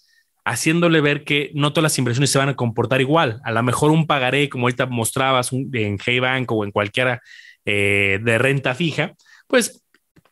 [0.45, 3.41] haciéndole ver que no todas las inversiones se van a comportar igual.
[3.43, 7.21] A lo mejor un pagaré, como ahorita mostrabas en Hey Bank o en cualquiera
[7.65, 9.13] eh, de renta fija,
[9.47, 9.83] pues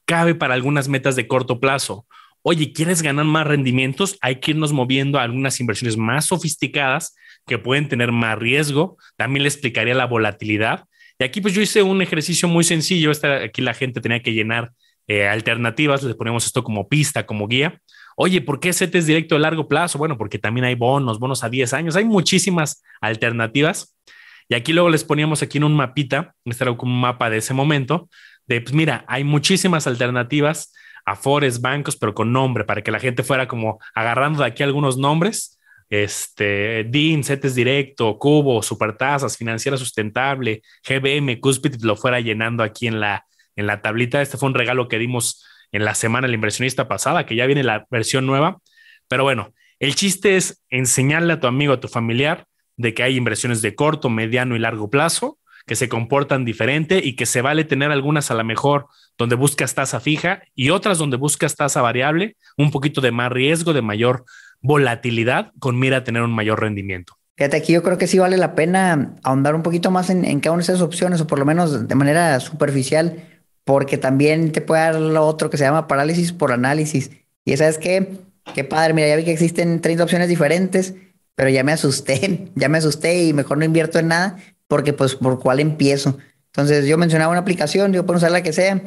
[0.06, 2.06] cabe para algunas metas de corto plazo.
[2.41, 4.17] Oye, ¿quieres ganar más rendimientos?
[4.22, 7.15] Hay que irnos moviendo a algunas inversiones más sofisticadas
[7.48, 8.98] que pueden tener más riesgo.
[9.15, 10.86] También le explicaría la volatilidad.
[11.19, 13.12] Y aquí pues yo hice un ejercicio muy sencillo.
[13.43, 14.72] aquí la gente tenía que llenar
[15.08, 16.04] eh, alternativas.
[16.04, 17.82] Les ponemos esto como pista, como guía.
[18.15, 19.98] Oye, ¿por qué CETES directo de largo plazo?
[19.98, 21.96] Bueno, porque también hay bonos, bonos a 10 años.
[21.96, 23.96] Hay muchísimas alternativas.
[24.49, 27.53] Y aquí luego les poníamos aquí en un mapita, este era un mapa de ese
[27.53, 28.10] momento,
[28.45, 30.73] de pues mira, hay muchísimas alternativas
[31.06, 34.63] a Forest, bancos, pero con nombre, para que la gente fuera como agarrando de aquí
[34.63, 35.60] algunos nombres.
[35.89, 42.99] Este, DIN, CETES Directo, Cubo, Supertasas, Financiera Sustentable, GBM, Cuspid, lo fuera llenando aquí en
[42.99, 43.25] la,
[43.56, 44.21] en la tablita.
[44.21, 47.63] Este fue un regalo que dimos en la semana el inversionista pasada, que ya viene
[47.63, 48.60] la versión nueva.
[49.08, 52.45] Pero bueno, el chiste es enseñarle a tu amigo, a tu familiar,
[52.78, 57.16] de que hay inversiones de corto, mediano y largo plazo que se comportan diferente y
[57.16, 61.18] que se vale tener algunas a lo mejor donde buscas tasa fija y otras donde
[61.18, 64.26] buscas tasa variable, un poquito de más riesgo, de mayor
[64.62, 67.14] volatilidad con mira a tener un mayor rendimiento.
[67.36, 70.54] Fíjate, aquí yo creo que sí vale la pena ahondar un poquito más en, cada
[70.54, 73.24] una de esas opciones o por lo menos de manera superficial,
[73.64, 77.12] porque también te puede dar lo otro que se llama parálisis por análisis.
[77.44, 78.20] Y esa es que,
[78.54, 80.94] qué padre, mira, ya vi que existen 30 opciones diferentes
[81.36, 85.15] pero ya me asusté, ya me asusté y mejor no invierto en nada porque pues
[85.15, 86.17] por cuál empiezo.
[86.48, 88.82] Entonces yo mencionaba una aplicación, yo puedo usar la que sea,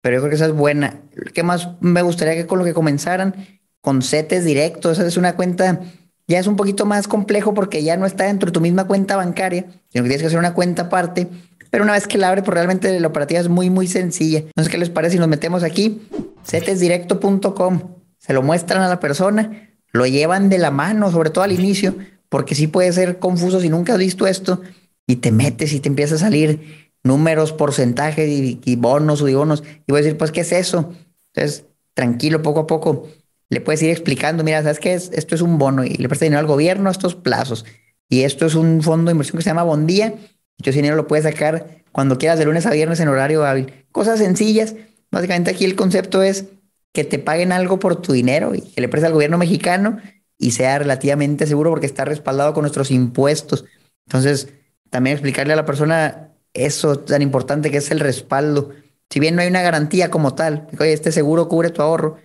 [0.00, 1.00] pero yo creo que esa es buena.
[1.32, 3.34] ¿Qué más me gustaría que con lo que comenzaran?
[3.80, 5.80] Con CETES directos, esa es una cuenta,
[6.26, 9.16] ya es un poquito más complejo porque ya no está dentro de tu misma cuenta
[9.16, 11.28] bancaria, sino que tienes que hacer una cuenta aparte.
[11.70, 14.38] Pero una vez que la abre, pues realmente la operativa es muy, muy sencilla.
[14.38, 16.02] Entonces, ¿qué les parece si nos metemos aquí?
[16.44, 17.80] cetesdirecto.com.
[18.18, 21.94] Se lo muestran a la persona lo llevan de la mano, sobre todo al inicio,
[22.28, 24.60] porque sí puede ser confuso si nunca has visto esto
[25.06, 29.92] y te metes y te empieza a salir números, porcentajes y, bonos o bonos y
[29.92, 30.92] voy a decir, pues, ¿qué es eso?
[31.32, 33.08] Entonces, tranquilo, poco a poco,
[33.50, 35.10] le puedes ir explicando, mira, ¿sabes qué es?
[35.12, 37.64] Esto es un bono y le presta dinero al gobierno a estos plazos
[38.08, 40.14] y esto es un fondo de inversión que se llama Bondía
[40.58, 43.86] y ese dinero lo puedes sacar cuando quieras de lunes a viernes en horario hábil.
[43.92, 44.74] Cosas sencillas.
[45.12, 46.46] Básicamente aquí el concepto es
[46.94, 49.98] que te paguen algo por tu dinero y que le prestes al gobierno mexicano
[50.38, 53.64] y sea relativamente seguro porque está respaldado con nuestros impuestos.
[54.06, 54.48] Entonces,
[54.90, 58.70] también explicarle a la persona eso tan importante que es el respaldo.
[59.10, 62.18] Si bien no hay una garantía como tal, oye, este seguro cubre tu ahorro,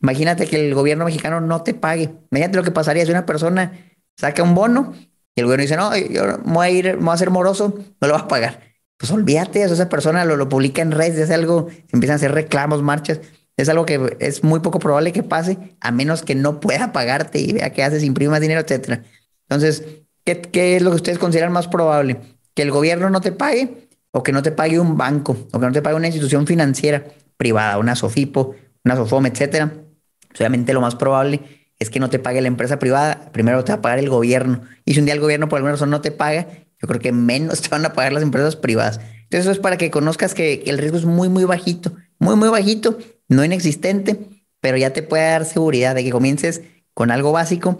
[0.00, 2.10] imagínate que el gobierno mexicano no te pague.
[2.30, 3.72] Imagínate lo que pasaría si una persona
[4.16, 4.94] saca un bono
[5.34, 8.14] y el gobierno dice, no, yo voy a ir, voy a ser moroso, no lo
[8.14, 8.60] vas a pagar.
[8.98, 12.32] Pues olvídate, eso, esa persona lo, lo publica en redes, es algo, empiezan a hacer
[12.32, 13.18] reclamos, marchas.
[13.56, 17.38] Es algo que es muy poco probable que pase, a menos que no pueda pagarte
[17.38, 19.02] y vea qué haces, imprime más dinero, etcétera.
[19.48, 19.84] Entonces,
[20.24, 22.18] ¿qué, ¿qué es lo que ustedes consideran más probable?
[22.54, 25.66] ¿Que el gobierno no te pague o que no te pague un banco o que
[25.66, 27.04] no te pague una institución financiera
[27.36, 29.72] privada, una Sofipo, una Sofom, etcétera?
[30.34, 31.40] Obviamente lo más probable
[31.78, 34.62] es que no te pague la empresa privada, primero te va a pagar el gobierno.
[34.84, 36.46] Y si un día el gobierno por alguna razón no te paga,
[36.80, 38.98] yo creo que menos te van a pagar las empresas privadas.
[39.24, 42.48] Entonces eso es para que conozcas que el riesgo es muy, muy bajito, muy, muy
[42.48, 42.98] bajito
[43.32, 44.18] no inexistente,
[44.60, 46.62] pero ya te puede dar seguridad de que comiences
[46.94, 47.78] con algo básico,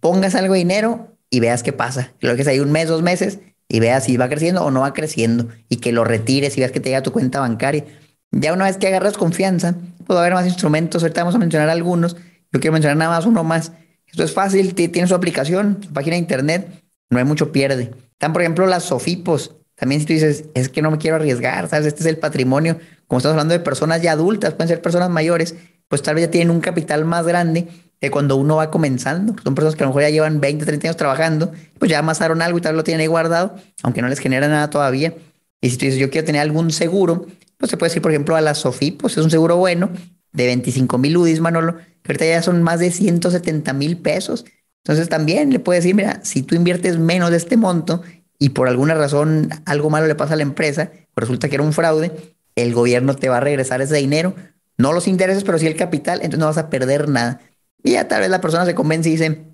[0.00, 2.12] pongas algo de dinero y veas qué pasa.
[2.20, 3.38] Lo que es ahí un mes, dos meses
[3.68, 6.72] y veas si va creciendo o no va creciendo y que lo retires y veas
[6.72, 7.84] que te llega a tu cuenta bancaria.
[8.30, 11.02] Ya una vez que agarras confianza, puede haber más instrumentos.
[11.02, 12.16] Ahorita vamos a mencionar algunos.
[12.52, 13.72] Yo quiero mencionar nada más uno más.
[14.06, 17.90] Esto es fácil, tiene su aplicación, su página de internet, no hay mucho pierde.
[18.12, 19.56] Están, por ejemplo, las Sofipos.
[19.76, 21.86] También si tú dices, es que no me quiero arriesgar, ¿sabes?
[21.86, 25.54] Este es el patrimonio como estamos hablando de personas ya adultas, pueden ser personas mayores,
[25.88, 27.68] pues tal vez ya tienen un capital más grande
[28.00, 29.34] que cuando uno va comenzando.
[29.42, 32.42] Son personas que a lo mejor ya llevan 20, 30 años trabajando, pues ya amasaron
[32.42, 35.14] algo y tal vez lo tienen ahí guardado, aunque no les genera nada todavía.
[35.60, 38.36] Y si tú dices, yo quiero tener algún seguro, pues se puede decir, por ejemplo,
[38.36, 39.90] a la Sofi, pues es un seguro bueno
[40.32, 44.44] de 25 mil UDIs, Manolo, que ahorita ya son más de 170 mil pesos.
[44.82, 48.02] Entonces también le puedes decir, mira, si tú inviertes menos de este monto
[48.38, 51.72] y por alguna razón algo malo le pasa a la empresa, resulta que era un
[51.72, 52.12] fraude,
[52.56, 54.34] el gobierno te va a regresar ese dinero,
[54.76, 57.40] no los intereses, pero sí el capital, entonces no vas a perder nada.
[57.82, 59.44] Y ya tal vez la persona se convence y dice,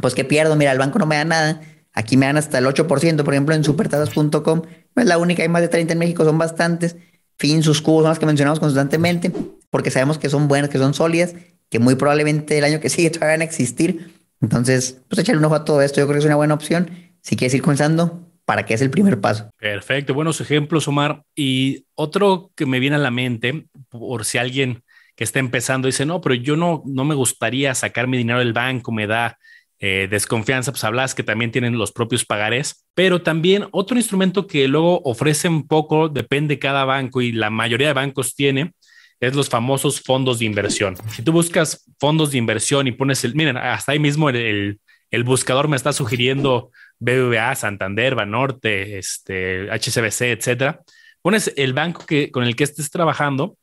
[0.00, 1.60] pues que pierdo, mira, el banco no me da nada,
[1.92, 4.62] aquí me dan hasta el 8%, por ejemplo, en supertasas.com,
[4.94, 6.96] no es la única, hay más de 30 en México, son bastantes.
[7.38, 9.32] Fin, sus cubos son las que mencionamos constantemente,
[9.70, 11.34] porque sabemos que son buenas, que son sólidas,
[11.70, 14.12] que muy probablemente el año que sigue todavía van a existir.
[14.40, 16.90] Entonces, pues echarle un ojo a todo esto, yo creo que es una buena opción.
[17.22, 19.50] Si quieres ir comenzando, para que es el primer paso.
[19.58, 21.22] Perfecto, buenos ejemplos, Omar.
[21.34, 24.82] Y otro que me viene a la mente, por si alguien
[25.14, 28.52] que está empezando dice, no, pero yo no, no me gustaría sacar mi dinero del
[28.52, 29.38] banco, me da
[29.78, 34.68] eh, desconfianza, pues hablas que también tienen los propios pagares, pero también otro instrumento que
[34.68, 38.72] luego ofrecen poco, depende cada banco y la mayoría de bancos tiene,
[39.20, 40.96] es los famosos fondos de inversión.
[41.10, 44.80] Si tú buscas fondos de inversión y pones el, miren, hasta ahí mismo el,
[45.10, 46.70] el buscador me está sugiriendo
[47.02, 50.80] BBVA, Santander, Banorte, este, HCBC, etcétera.
[51.20, 53.56] Pones el banco que, con el que estés trabajando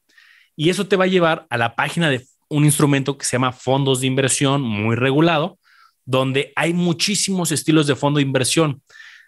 [0.58, 3.54] y eso te va a llevar a la página de un instrumento que se llama
[3.54, 5.58] fondos de inversión muy regulado,
[6.04, 8.82] donde hay muchísimos estilos de fondo de inversión.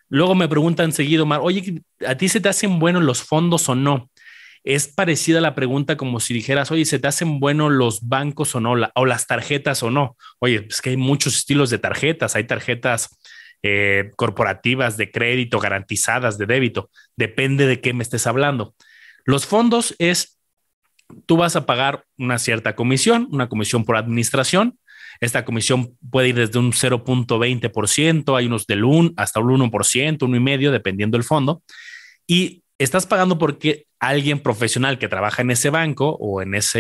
[0.10, 3.76] Luego me preguntan seguido, Mar, oye, ¿a ti se te hacen buenos los fondos o
[3.76, 4.10] no?
[4.66, 8.60] Es parecida la pregunta como si dijeras, oye, ¿se te hacen buenos los bancos o
[8.60, 8.74] no?
[8.96, 10.18] o las tarjetas o no.
[10.40, 12.36] Oye, es que hay muchos estilos de tarjetas.
[12.36, 13.21] Hay tarjetas
[13.64, 16.90] eh, corporativas de crédito, garantizadas de débito.
[17.16, 18.76] Depende de qué me estés hablando.
[19.26, 20.40] Los fondos es,
[21.26, 24.80] tú vas a pagar una cierta comisión, una comisión por administración.
[25.20, 29.70] Esta comisión puede ir desde un 0.20%, hay unos del 1 hasta un 1%,
[30.18, 31.62] 1,5%, dependiendo del fondo.
[32.26, 36.80] Y estás pagando porque alguien profesional que trabaja en ese banco o en esa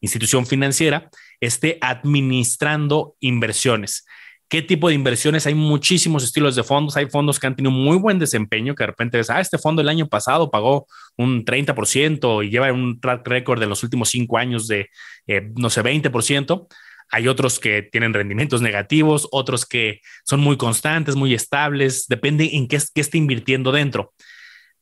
[0.00, 1.08] institución financiera
[1.40, 4.04] esté administrando inversiones.
[4.48, 5.46] ¿Qué tipo de inversiones?
[5.46, 6.96] Hay muchísimos estilos de fondos.
[6.96, 9.82] Hay fondos que han tenido muy buen desempeño, que de repente ves, ah, este fondo
[9.82, 14.38] el año pasado pagó un 30% y lleva un track record de los últimos cinco
[14.38, 14.88] años de,
[15.26, 16.68] eh, no sé, 20%.
[17.10, 22.68] Hay otros que tienen rendimientos negativos, otros que son muy constantes, muy estables, depende en
[22.68, 24.12] qué, qué esté invirtiendo dentro.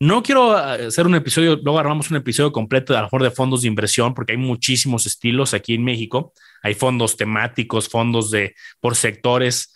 [0.01, 3.23] No quiero eh, hacer un episodio, luego armamos un episodio completo de a lo mejor
[3.23, 6.35] de fondos de inversión, porque hay muchísimos estilos aquí en México.
[6.65, 9.73] Hay fondos temáticos, fondos de por sectores.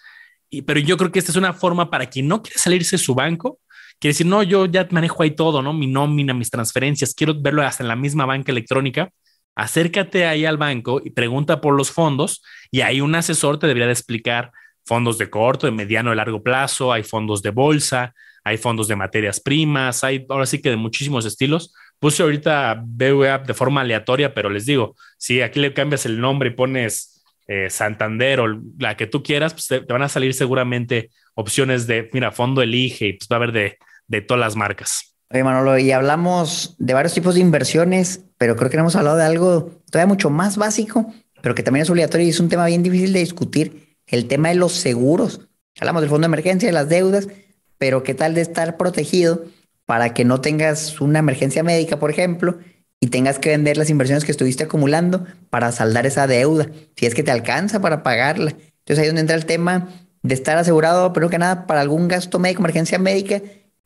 [0.67, 3.15] Pero yo creo que esta es una forma para quien no quiere salirse de su
[3.15, 3.61] banco,
[4.01, 5.73] quiere decir, no, yo ya manejo ahí todo, ¿no?
[5.73, 9.11] Mi nómina, mis transferencias, quiero verlo hasta en la misma banca electrónica.
[9.55, 13.87] Acércate ahí al banco y pregunta por los fondos y ahí un asesor te debería
[13.87, 14.53] de explicar
[14.87, 18.97] fondos de corto, de mediano, y largo plazo, hay fondos de bolsa, hay fondos de
[18.97, 21.75] materias primas, hay ahora sí que de muchísimos estilos.
[21.99, 26.51] Puse ahorita BWAP de forma aleatoria, pero les digo, si aquí le cambias el nombre
[26.51, 31.11] y pones eh, Santander o la que tú quieras, pues te, van a salir seguramente
[31.35, 35.17] opciones de, mira, fondo elige y pues va a haber de, de todas las marcas.
[35.31, 39.17] Oye, Manolo, y hablamos de varios tipos de inversiones, pero creo que no hemos hablado
[39.17, 42.67] de algo todavía mucho más básico, pero que también es obligatorio y es un tema
[42.67, 45.41] bien difícil de discutir, el tema de los seguros.
[45.81, 47.29] Hablamos del fondo de emergencia, de las deudas,
[47.77, 49.45] pero qué tal de estar protegido
[49.89, 52.59] para que no tengas una emergencia médica, por ejemplo,
[53.01, 57.15] y tengas que vender las inversiones que estuviste acumulando para saldar esa deuda, si es
[57.15, 58.51] que te alcanza para pagarla.
[58.51, 59.89] Entonces ahí es donde entra el tema
[60.23, 63.41] de estar asegurado, pero que nada, para algún gasto médico, emergencia médica,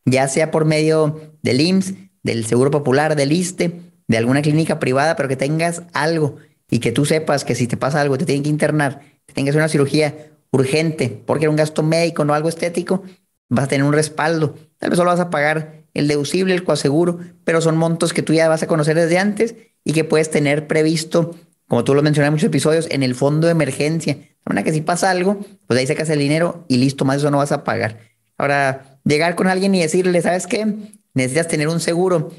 [0.04, 3.72] ya sea por medio del IMSS, del Seguro Popular, del ISTE,
[4.08, 6.38] de alguna clínica privada, pero que tengas algo
[6.68, 9.68] y que tú sepas que si te pasa algo, te tienen que internar, tengas una
[9.68, 13.04] cirugía urgente, porque era un gasto médico, no algo estético,
[13.48, 14.56] vas a tener un respaldo.
[14.78, 18.32] Tal vez solo vas a pagar el deducible, el coaseguro, pero son montos que tú
[18.32, 22.28] ya vas a conocer desde antes y que puedes tener previsto, como tú lo mencionaste
[22.28, 24.14] en muchos episodios, en el fondo de emergencia.
[24.14, 27.30] De manera que si pasa algo, pues ahí sacas el dinero y listo, más eso
[27.30, 27.98] no vas a pagar.
[28.38, 30.66] Ahora, llegar con alguien y decirle, ¿sabes qué?
[31.14, 32.32] Necesitas tener un seguro.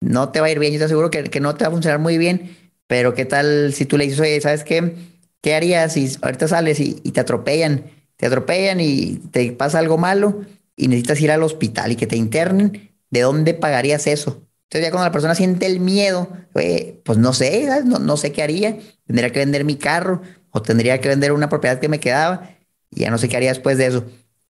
[0.00, 1.72] No te va a ir bien, yo te aseguro que, que no te va a
[1.72, 4.94] funcionar muy bien, pero ¿qué tal si tú le dices, oye, ¿sabes qué?
[5.40, 7.84] ¿Qué harías si ahorita sales y te atropellan?
[8.16, 10.42] Te atropellan y te pasa algo malo
[10.76, 14.42] y necesitas ir al hospital y que te internen, ¿de dónde pagarías eso?
[14.64, 18.42] Entonces ya cuando la persona siente el miedo, pues no sé, no, no, sé qué
[18.42, 22.50] haría, tendría que vender mi carro o tendría que vender una propiedad que me quedaba
[22.90, 24.04] y ya no sé qué haría después de eso.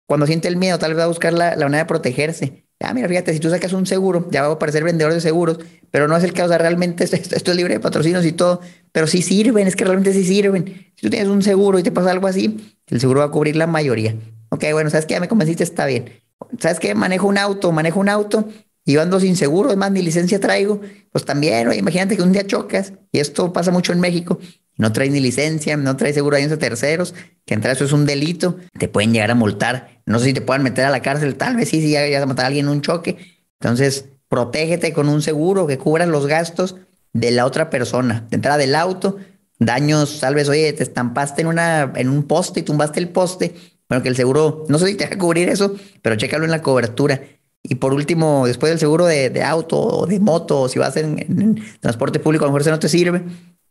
[0.07, 2.65] Cuando siente el miedo, tal vez va a buscar la, la manera de protegerse.
[2.81, 5.59] Ah, mira, fíjate, si tú sacas un seguro, ya va a aparecer vendedor de seguros,
[5.91, 8.61] pero no es el caso, realmente esto, esto, es libre de patrocinios y todo,
[8.93, 10.93] pero sí sirven, es que realmente sí sirven.
[10.95, 13.57] Si tú tienes un seguro y te pasa algo así, el seguro va a cubrir
[13.57, 14.15] la mayoría.
[14.51, 15.15] Ok, bueno, ¿sabes qué?
[15.15, 16.24] Ya me convenciste, está bien.
[16.59, 16.95] ¿Sabes qué?
[16.95, 18.49] Manejo un auto, manejo un auto
[18.85, 20.81] y ando sin seguro, es más, ni licencia traigo.
[21.11, 24.39] Pues también, oye, imagínate que un día chocas, y esto pasa mucho en México,
[24.77, 27.15] no traes ni licencia, no traes seguro de terceros,
[27.47, 30.03] que entre eso es un delito, te pueden llegar a multar.
[30.05, 32.27] No sé si te puedan meter a la cárcel, tal vez sí, si ya a
[32.27, 33.17] matar a alguien en un choque.
[33.61, 36.77] Entonces, protégete con un seguro que cubra los gastos
[37.13, 39.17] de la otra persona, de entrada del auto,
[39.61, 43.55] daños, tal vez, oye, te estampaste en, una, en un poste y tumbaste el poste,
[43.89, 46.51] bueno, que el seguro, no sé si te va a cubrir eso, pero chécalo en
[46.51, 47.21] la cobertura.
[47.63, 51.63] Y por último, después del seguro de, auto o de moto, o si vas en,
[51.81, 53.23] transporte público, a lo mejor ese no te sirve,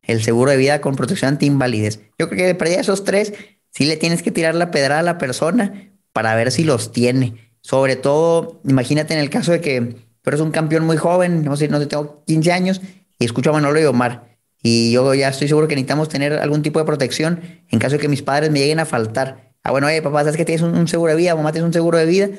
[0.02, 2.00] el seguro de vida con protección anti-invalidez.
[2.18, 3.34] Yo creo que de perdida esos tres,
[3.70, 7.54] sí le tienes que tirar la pedra a la persona para ver si los tiene.
[7.62, 9.82] Sobre todo, imagínate en el caso de que
[10.22, 12.82] tú eres un campeón muy joven, no sé, no sé, tengo 15 años
[13.20, 14.38] y escucho a Manolo y Omar.
[14.62, 18.00] Y yo ya estoy seguro que necesitamos tener algún tipo de protección en caso de
[18.00, 19.53] que mis padres me lleguen a faltar.
[19.64, 21.36] Ah, bueno, oye, papá, ¿sabes que tienes un, seguro de vida?
[21.36, 22.30] Mamá, tienes un seguro de vida.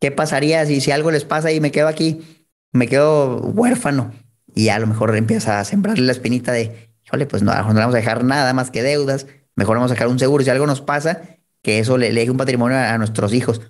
[0.00, 2.22] ¿Qué pasaría si, si algo les pasa y me quedo aquí,
[2.72, 4.12] me quedo huérfano?
[4.54, 7.80] Y a lo mejor empieza a sembrarle la espinita de, híjole, pues no, no le
[7.80, 9.26] vamos a dejar nada más que deudas.
[9.56, 10.42] Mejor vamos a sacar un seguro.
[10.42, 11.20] Si algo nos pasa,
[11.62, 13.60] que eso le, deje un patrimonio a, nuestros hijos.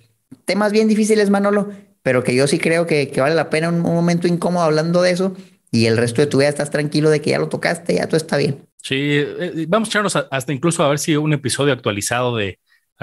[0.45, 1.71] Temas bien difíciles, Manolo,
[2.03, 5.37] pero que yo sí creo que, vale la pena un, momento incómodo hablando de eso
[5.73, 8.17] y el resto de tu vida estás tranquilo de que ya lo tocaste, ya todo
[8.17, 8.69] está bien.
[8.83, 12.59] Sí, eh, vamos a echarnos hasta incluso a ver si un episodio actualizado de,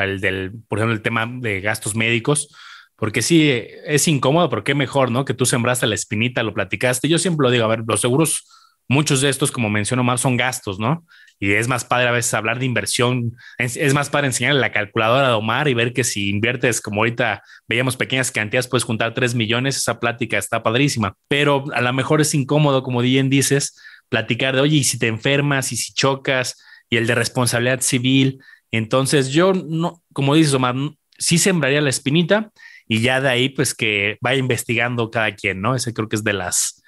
[0.05, 2.49] el del, por ejemplo, el tema de gastos médicos,
[2.95, 3.51] porque sí,
[3.85, 5.23] es incómodo, pero qué mejor, ¿no?
[5.23, 7.07] Que tú sembraste la espinita, lo platicaste.
[7.07, 8.47] Yo siempre lo digo, a ver, los seguros,
[8.87, 11.05] muchos de estos, como menciono más, son gastos, ¿no?
[11.39, 15.27] Y es más padre a veces hablar de inversión, es, más padre enseñarle la calculadora
[15.27, 19.35] de Omar y ver que si inviertes, como ahorita veíamos pequeñas cantidades, puedes juntar 3
[19.35, 23.79] millones, esa plática está padrísima, pero a lo mejor es incómodo, como bien dices,
[24.09, 26.57] platicar de, oye, y si te enfermas y si chocas
[26.89, 28.39] y el de responsabilidad civil
[28.71, 30.75] entonces yo no, como dices Omar,
[31.17, 32.51] sí sembraría la espinita
[32.87, 35.75] y ya de ahí pues que vaya investigando cada quien, ¿no?
[35.75, 36.83] Ese creo que es de las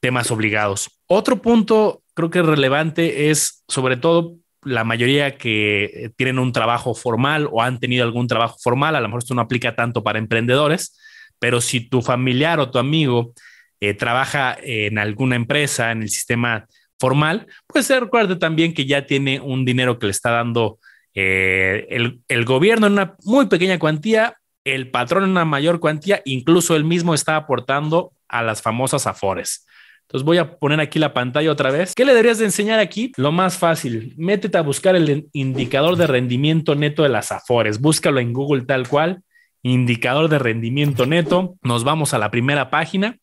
[0.00, 0.90] temas obligados.
[1.06, 7.48] Otro punto creo que relevante es sobre todo la mayoría que tienen un trabajo formal
[7.50, 10.98] o han tenido algún trabajo formal, a lo mejor esto no aplica tanto para emprendedores,
[11.38, 13.34] pero si tu familiar o tu amigo
[13.80, 16.66] eh, trabaja en alguna empresa, en el sistema
[16.98, 20.78] formal, pues recuerde también que ya tiene un dinero que le está dando
[21.14, 21.86] eh,
[22.28, 26.84] el, gobierno en una muy pequeña cuantía, el patrón en una mayor cuantía, incluso él
[26.84, 29.66] mismo está aportando a las famosas afores.
[30.02, 31.94] Entonces voy a poner aquí la pantalla otra vez.
[31.94, 33.12] ¿Qué le deberías de enseñar aquí?
[33.16, 37.80] Lo más fácil, métete a buscar el indicador de rendimiento neto de las afores.
[37.80, 39.22] Búscalo en Google tal cual,
[39.62, 41.56] indicador de rendimiento neto.
[41.62, 43.18] Nos vamos a la primera página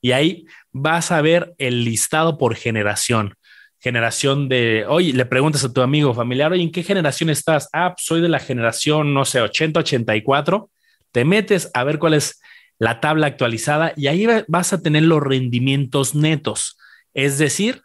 [0.00, 3.34] y ahí vas a ver el listado por generación.
[3.80, 7.68] Generación de, oye, le preguntas a tu amigo familiar, oye, ¿en qué generación estás?
[7.72, 10.70] Ah, pues soy de la generación, no sé, 80, 84.
[11.12, 12.40] Te metes a ver cuál es
[12.78, 16.78] la tabla actualizada y ahí vas a tener los rendimientos netos,
[17.14, 17.82] es decir,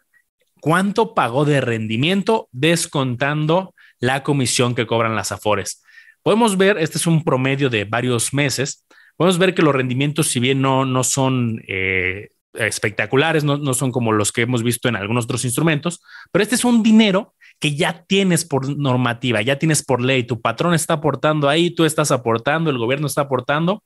[0.60, 5.82] cuánto pagó de rendimiento descontando la comisión que cobran las Afores.
[6.22, 10.40] Podemos ver, este es un promedio de varios meses, podemos ver que los rendimientos, si
[10.40, 14.96] bien no, no son eh, espectaculares, no, no son como los que hemos visto en
[14.96, 19.82] algunos otros instrumentos, pero este es un dinero que ya tienes por normativa, ya tienes
[19.82, 23.82] por ley, tu patrón está aportando ahí, tú estás aportando, el gobierno está aportando.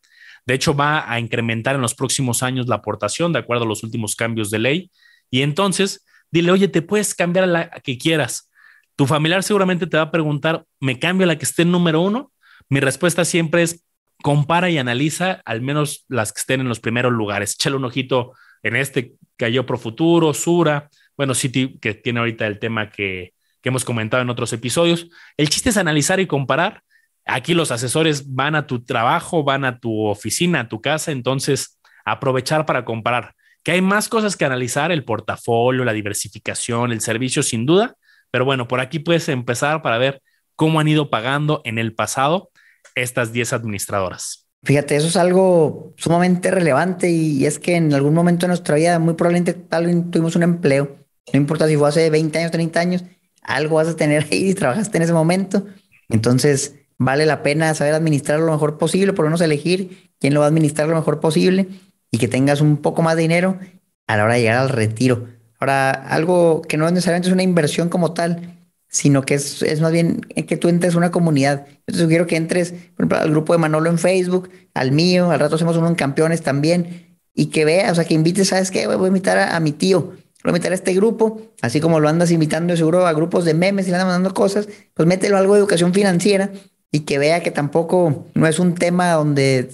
[0.47, 3.83] De hecho, va a incrementar en los próximos años la aportación de acuerdo a los
[3.83, 4.91] últimos cambios de ley.
[5.31, 8.51] Y entonces, dile, oye, te puedes cambiar a la que quieras.
[8.97, 12.01] Tu familiar seguramente te va a preguntar, ¿me cambio a la que esté en número
[12.01, 12.33] uno?
[12.69, 13.85] Mi respuesta siempre es,
[14.23, 17.55] compara y analiza al menos las que estén en los primeros lugares.
[17.55, 22.91] Échale un ojito en este cayó Profuturo, Sura, bueno, City, que tiene ahorita el tema
[22.91, 25.09] que, que hemos comentado en otros episodios.
[25.37, 26.83] El chiste es analizar y comparar.
[27.25, 31.79] Aquí los asesores van a tu trabajo, van a tu oficina, a tu casa, entonces
[32.05, 33.35] aprovechar para comparar.
[33.63, 37.97] Que hay más cosas que analizar, el portafolio, la diversificación, el servicio, sin duda,
[38.31, 40.23] pero bueno, por aquí puedes empezar para ver
[40.57, 42.51] cómo han ido pagando en el pasado
[42.95, 44.50] estas 10 administradoras.
[44.63, 48.99] Fíjate, eso es algo sumamente relevante y es que en algún momento de nuestra vida
[48.99, 50.97] muy probablemente tal tuvimos un empleo.
[51.33, 53.05] No importa si fue hace 20 años, 30 años,
[53.43, 55.65] algo vas a tener ahí y trabajaste en ese momento.
[56.09, 60.41] Entonces, vale la pena saber administrar lo mejor posible, por lo menos elegir quién lo
[60.41, 61.69] va a administrar lo mejor posible
[62.11, 63.59] y que tengas un poco más de dinero
[64.07, 65.29] a la hora de llegar al retiro.
[65.59, 68.60] Ahora, algo que no es necesariamente es una inversión como tal,
[68.91, 71.67] sino que es, es más bien que tú entres a una comunidad.
[71.87, 75.31] Yo te sugiero que entres, por ejemplo, al grupo de Manolo en Facebook, al mío,
[75.31, 78.71] al rato hacemos uno en Campeones también, y que veas, o sea, que invites, ¿sabes
[78.71, 78.87] qué?
[78.87, 82.09] Voy a invitar a, mi tío, voy a invitar a este grupo, así como lo
[82.09, 85.55] andas invitando seguro a grupos de memes y le andas mandando cosas, pues mételo algo
[85.55, 86.51] de educación financiera
[86.91, 89.69] y que vea que tampoco no es un tema donde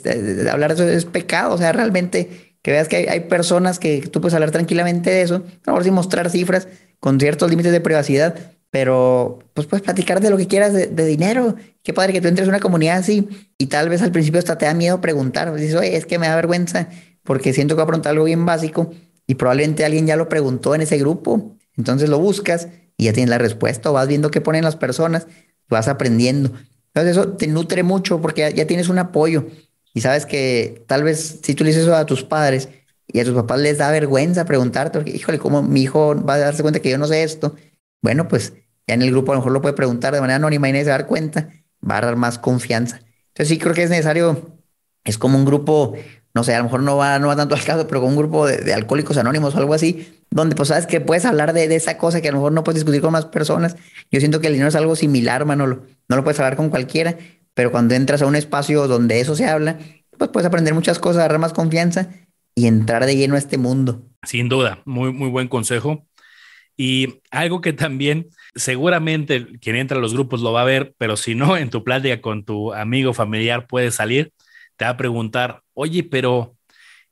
[0.52, 4.20] hablar de eso es pecado, o sea, realmente que veas que hay, personas que tú
[4.20, 6.68] puedes hablar tranquilamente de eso, a lo mejor sin mostrar cifras
[7.00, 8.34] con ciertos límites de privacidad,
[8.70, 11.56] pero pues puedes platicar de lo que quieras de, dinero.
[11.82, 14.58] Qué padre que tú entres en una comunidad así y tal vez al principio hasta
[14.58, 15.54] te da miedo preguntar.
[15.54, 16.88] Dices, oye, es que me da vergüenza
[17.22, 18.90] porque siento que voy a preguntar algo bien básico
[19.26, 21.56] y probablemente alguien ya lo preguntó en ese grupo.
[21.76, 25.26] Entonces lo buscas y ya tienes la respuesta o vas viendo qué ponen las personas,
[25.68, 26.52] vas aprendiendo.
[26.88, 29.46] Entonces eso te nutre mucho porque ya, tienes un apoyo
[29.92, 32.68] y sabes que tal vez si tú le dices eso a tus padres
[33.06, 36.38] y a tus papás les da vergüenza preguntarte, porque, híjole, ¿cómo mi hijo va a
[36.38, 37.54] darse cuenta que yo no sé esto?
[38.06, 38.52] Bueno, pues
[38.86, 40.84] ya en el grupo a lo mejor lo puede preguntar de manera anónima y nadie
[40.84, 41.48] se va a dar cuenta,
[41.82, 43.00] va a dar más confianza.
[43.30, 44.60] Entonces sí creo que es necesario,
[45.02, 45.96] es como un grupo,
[46.32, 48.16] no sé, a lo mejor no va, no va tanto al caso, pero como un
[48.16, 51.98] grupo de, alcohólicos anónimos o algo así, donde pues sabes que puedes hablar de, esa
[51.98, 53.74] cosa que a lo mejor no puedes discutir con más personas.
[54.12, 57.18] Yo siento que el dinero es algo similar, Manolo, no lo puedes hablar con cualquiera,
[57.54, 59.80] pero cuando entras a un espacio donde eso se habla,
[60.16, 62.08] pues puedes aprender muchas cosas, agarrar más confianza
[62.54, 64.02] y entrar de lleno a este mundo.
[64.22, 66.05] Sin duda, muy, muy buen consejo.
[66.76, 71.16] Y algo que también seguramente quien entra a los grupos lo va a ver, pero
[71.16, 74.32] si no, en tu plática con tu amigo familiar puede salir,
[74.76, 76.56] te va a preguntar, oye, pero,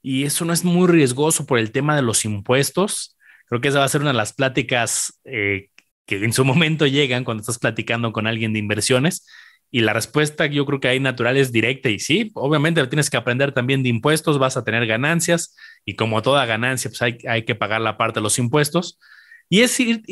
[0.03, 3.17] ¿y eso no es muy riesgoso por el tema de los impuestos?
[3.47, 5.69] Creo que esa va a ser una de las pláticas eh,
[6.07, 9.27] que en su momento llegan cuando estás platicando con alguien de inversiones.
[9.71, 13.17] Y la respuesta yo creo que ahí natural es directa y sí, obviamente tienes que
[13.17, 17.45] aprender también de impuestos, vas a tener ganancias y como toda ganancia, pues hay, hay
[17.45, 19.01] que pagar la parte de los impuestos
[19.49, 20.03] y es ir,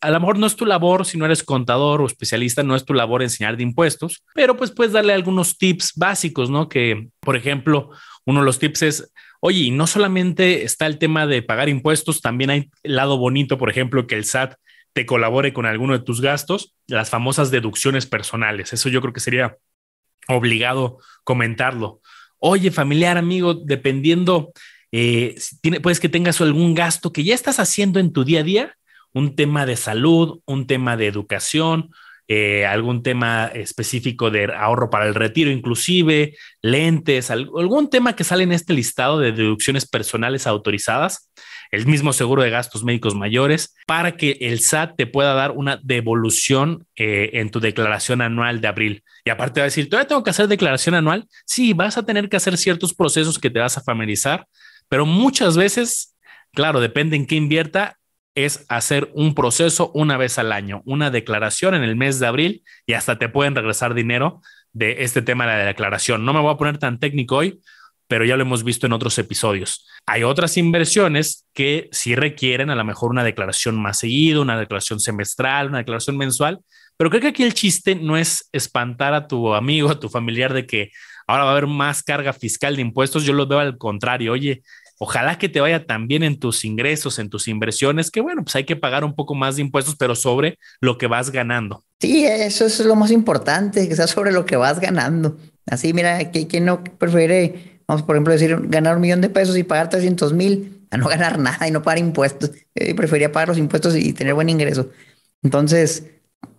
[0.00, 2.84] a lo mejor no es tu labor, si no eres contador o especialista, no es
[2.84, 6.68] tu labor enseñar de impuestos, pero pues puedes darle algunos tips básicos, ¿no?
[6.68, 7.90] Que, por ejemplo,
[8.26, 12.50] uno de los tips es, oye, no solamente está el tema de pagar impuestos, también
[12.50, 14.54] hay el lado bonito, por ejemplo, que el SAT
[14.92, 18.72] te colabore con alguno de tus gastos, las famosas deducciones personales.
[18.72, 19.56] Eso yo creo que sería
[20.28, 22.00] obligado comentarlo.
[22.38, 24.52] Oye, familiar, amigo, dependiendo
[24.92, 28.44] eh, tiene, puedes que tengas algún gasto que ya estás haciendo en tu día a
[28.44, 28.76] día,
[29.14, 31.90] un tema de salud, un tema de educación,
[32.28, 38.44] eh, algún tema específico de ahorro para el retiro, inclusive lentes, algún tema que sale
[38.44, 41.30] en este listado de deducciones personales autorizadas,
[41.72, 45.80] el mismo seguro de gastos médicos mayores, para que el SAT te pueda dar una
[45.82, 49.04] devolución eh, en tu declaración anual de abril.
[49.24, 51.26] Y aparte va a decir, ¿todavía tengo que hacer declaración anual?
[51.44, 54.46] Sí, vas a tener que hacer ciertos procesos que te vas a familiarizar
[54.92, 56.18] pero muchas veces,
[56.52, 57.96] claro, depende en qué invierta,
[58.34, 62.62] es hacer un proceso una vez al año, una declaración en el mes de abril
[62.84, 64.42] y hasta te pueden regresar dinero
[64.74, 66.26] de este tema de la declaración.
[66.26, 67.62] No me voy a poner tan técnico hoy,
[68.06, 69.88] pero ya lo hemos visto en otros episodios.
[70.04, 75.00] Hay otras inversiones que sí requieren a lo mejor una declaración más seguido, una declaración
[75.00, 76.60] semestral, una declaración mensual,
[76.98, 80.52] pero creo que aquí el chiste no es espantar a tu amigo, a tu familiar
[80.52, 80.90] de que
[81.26, 83.24] ahora va a haber más carga fiscal de impuestos.
[83.24, 84.32] Yo lo veo al contrario.
[84.32, 84.62] Oye,
[85.02, 88.62] ojalá que te vaya también en tus ingresos, en tus inversiones, que bueno, pues hay
[88.62, 91.84] que pagar un poco más de impuestos, pero sobre lo que vas ganando.
[92.00, 95.36] Sí, eso es lo más importante, que sea sobre lo que vas ganando.
[95.66, 99.64] Así, mira, ¿quién no prefiere, vamos, por ejemplo, decir, ganar un millón de pesos y
[99.64, 102.52] pagar 300 mil a no ganar nada y no pagar impuestos?
[102.76, 104.88] Eh, preferiría pagar los impuestos y tener buen ingreso.
[105.42, 106.06] Entonces,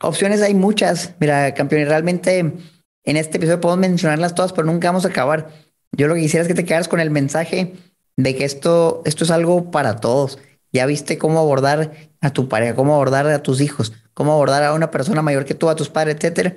[0.02, 1.16] opciones hay muchas.
[1.22, 5.50] Mira, campeón, realmente en este episodio podemos mencionarlas todas, pero nunca vamos a acabar.
[5.94, 7.74] Yo lo que quisiera es que te quedaras con el mensaje
[8.18, 10.40] de que esto, esto es algo para todos.
[10.72, 11.92] Ya viste cómo abordar
[12.22, 15.54] a tu pareja, cómo abordar a tus hijos, cómo abordar a una persona mayor que
[15.54, 16.56] tú, a tus padres, etcétera.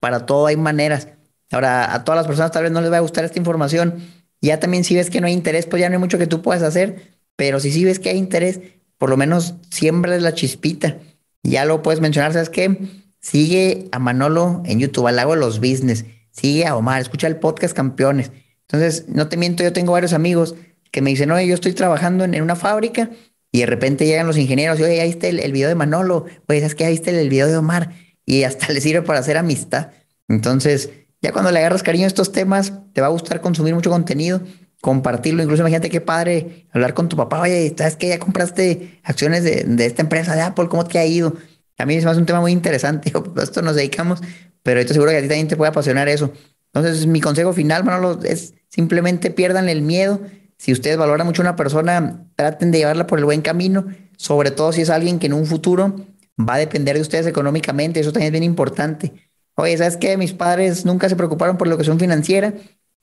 [0.00, 1.08] Para todo hay maneras.
[1.50, 3.94] Ahora, a todas las personas tal vez no les va a gustar esta información.
[4.40, 6.42] Ya también si ves que no hay interés, pues ya no hay mucho que tú
[6.42, 7.16] puedas hacer.
[7.36, 8.60] Pero si sí ves que hay interés,
[8.98, 10.98] por lo menos siembra la chispita.
[11.42, 12.78] Ya lo puedes mencionar, ¿sabes qué?
[13.20, 16.04] Sigue a Manolo en YouTube, al de los business.
[16.30, 18.30] Sigue a Omar, escucha el podcast Campeones.
[18.62, 20.54] Entonces, no te miento, yo tengo varios amigos
[20.90, 23.10] que me dicen, oye, yo estoy trabajando en, una fábrica
[23.52, 26.60] y de repente llegan los ingenieros y, oye, ahí está el, video de Manolo, oye,
[26.60, 26.84] ¿sabes qué?
[26.84, 27.92] Ahí está el, video de Omar
[28.24, 29.90] y hasta le sirve para hacer amistad.
[30.28, 30.90] Entonces,
[31.22, 34.40] ya cuando le agarras cariño a estos temas, te va a gustar consumir mucho contenido,
[34.80, 35.42] compartirlo.
[35.42, 38.08] Incluso imagínate qué padre hablar con tu papá, oye, ¿sabes qué?
[38.08, 41.34] Ya compraste acciones de, de esta empresa de Apple, ¿cómo te ha ido?
[41.78, 44.20] A mí es más un tema muy interesante, a esto nos dedicamos,
[44.62, 46.32] pero estoy seguro que a ti también te puede apasionar eso.
[46.72, 50.20] Entonces, mi consejo final, Manolo, es simplemente pierdan el miedo,
[50.58, 53.86] si ustedes valoran mucho a una persona, traten de llevarla por el buen camino,
[54.16, 55.96] sobre todo si es alguien que en un futuro
[56.38, 59.12] va a depender de ustedes económicamente, eso también es bien importante.
[59.54, 60.16] Oye, ¿sabes qué?
[60.16, 62.52] Mis padres nunca se preocuparon por lo que son financiera.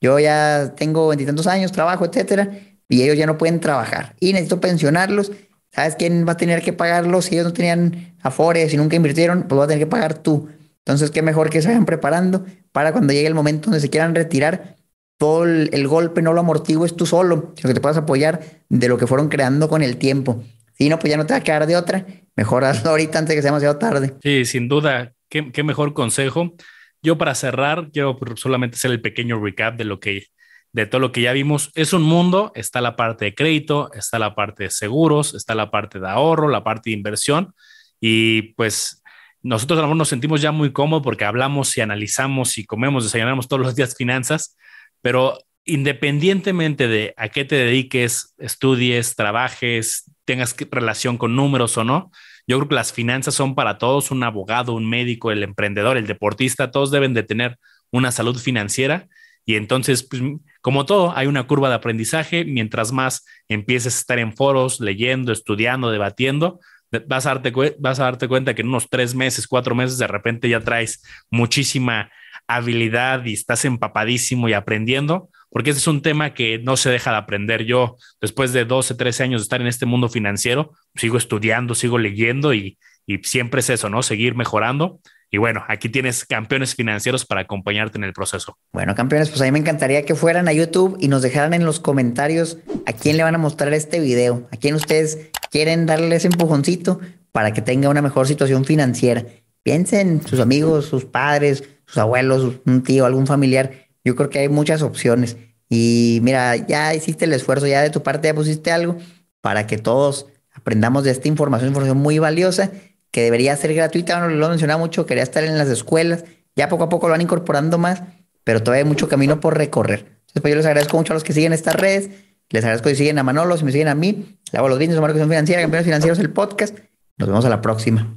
[0.02, 2.52] Yo ya tengo veintitantos años, trabajo, etcétera,
[2.90, 4.16] y ellos ya no pueden trabajar.
[4.20, 5.32] Y necesito pensionarlos.
[5.72, 7.26] ¿Sabes quién va a tener que pagarlos?
[7.26, 10.50] Si ellos no tenían afores y nunca invirtieron, pues va a tener que pagar tú.
[10.80, 14.14] Entonces, qué mejor que se vayan preparando para cuando llegue el momento donde se quieran
[14.14, 14.76] retirar,
[15.24, 18.98] todo el, golpe no lo amortigues tú solo, sino que te puedas apoyar de lo
[18.98, 20.44] que fueron creando con el tiempo.
[20.74, 22.06] Si no, pues ya no te va a quedar de otra.
[22.36, 24.16] Mejor hazlo ahorita antes de que sea demasiado tarde.
[24.22, 25.14] Sí, sin duda.
[25.30, 26.54] Qué, qué mejor consejo.
[27.02, 30.26] Yo para cerrar, quiero solamente hacer el pequeño recap de lo que
[30.74, 31.72] de todo lo que ya vimos.
[31.74, 35.72] Es un mundo, está la parte de crédito, está la parte de seguros, está la
[35.72, 37.54] parte de ahorro, la parte de inversión
[38.02, 39.02] y pues
[39.42, 43.06] nosotros a lo mejor nos sentimos ya muy cómodos porque hablamos y analizamos y comemos,
[43.06, 44.58] desayunamos todos los días finanzas,
[45.04, 52.10] pero independientemente de a qué te dediques, estudies, trabajes, tengas relación con números o no,
[52.48, 56.08] yo creo que las finanzas son para todos, un abogado, un médico, el emprendedor, el
[56.08, 57.58] deportista, todos deben de tener
[57.92, 59.08] una salud financiera.
[59.46, 60.22] Y entonces, pues,
[60.62, 65.34] como todo, hay una curva de aprendizaje, mientras más empieces a estar en foros, leyendo,
[65.34, 66.60] estudiando, debatiendo,
[67.08, 70.08] vas a darte, vas a darte cuenta que en unos tres meses, cuatro meses, de
[70.08, 72.10] repente ya traes muchísima
[72.48, 77.12] habilidad y estás empapadísimo y aprendiendo, porque ese es un tema que no se deja
[77.12, 77.64] de aprender.
[77.64, 81.98] Yo, después de 12, 13 años de estar en este mundo financiero, sigo estudiando, sigo
[81.98, 84.04] leyendo y, y siempre es eso, ¿no?
[84.04, 85.00] Seguir mejorando.
[85.34, 88.56] Y bueno, aquí tienes campeones financieros para acompañarte en el proceso.
[88.72, 91.66] Bueno, campeones, pues a mí me encantaría que fueran a YouTube y nos dejaran en
[91.66, 96.16] los comentarios a quién le van a mostrar este video, a quién ustedes quieren darle
[96.16, 97.00] ese empujoncito
[97.32, 99.26] para que tenga una mejor situación financiera.
[99.64, 101.64] Piensen sus amigos, sus padres,
[101.94, 103.72] sus abuelos, un tío, algún familiar.
[104.04, 105.38] Yo creo que hay muchas opciones.
[105.70, 108.98] Y mira, ya hiciste el esfuerzo, ya de tu parte ya pusiste algo
[109.42, 112.72] para que todos aprendamos de esta información, información muy valiosa
[113.12, 114.18] que debería ser gratuita.
[114.18, 116.26] Bueno, lo mencionaba mucho, quería estar en las escuelas.
[116.56, 118.02] Ya poco a poco lo van incorporando más,
[118.44, 120.00] pero todavía hay mucho camino por recorrer.
[120.00, 122.10] Entonces, pues yo les agradezco mucho a los que siguen estas redes.
[122.50, 124.40] Les agradezco que siguen a Manolo, si me siguen a mí.
[124.52, 126.76] Le hago los de marcación financiera, campeones financieros, el podcast.
[127.18, 128.16] Nos vemos a la próxima.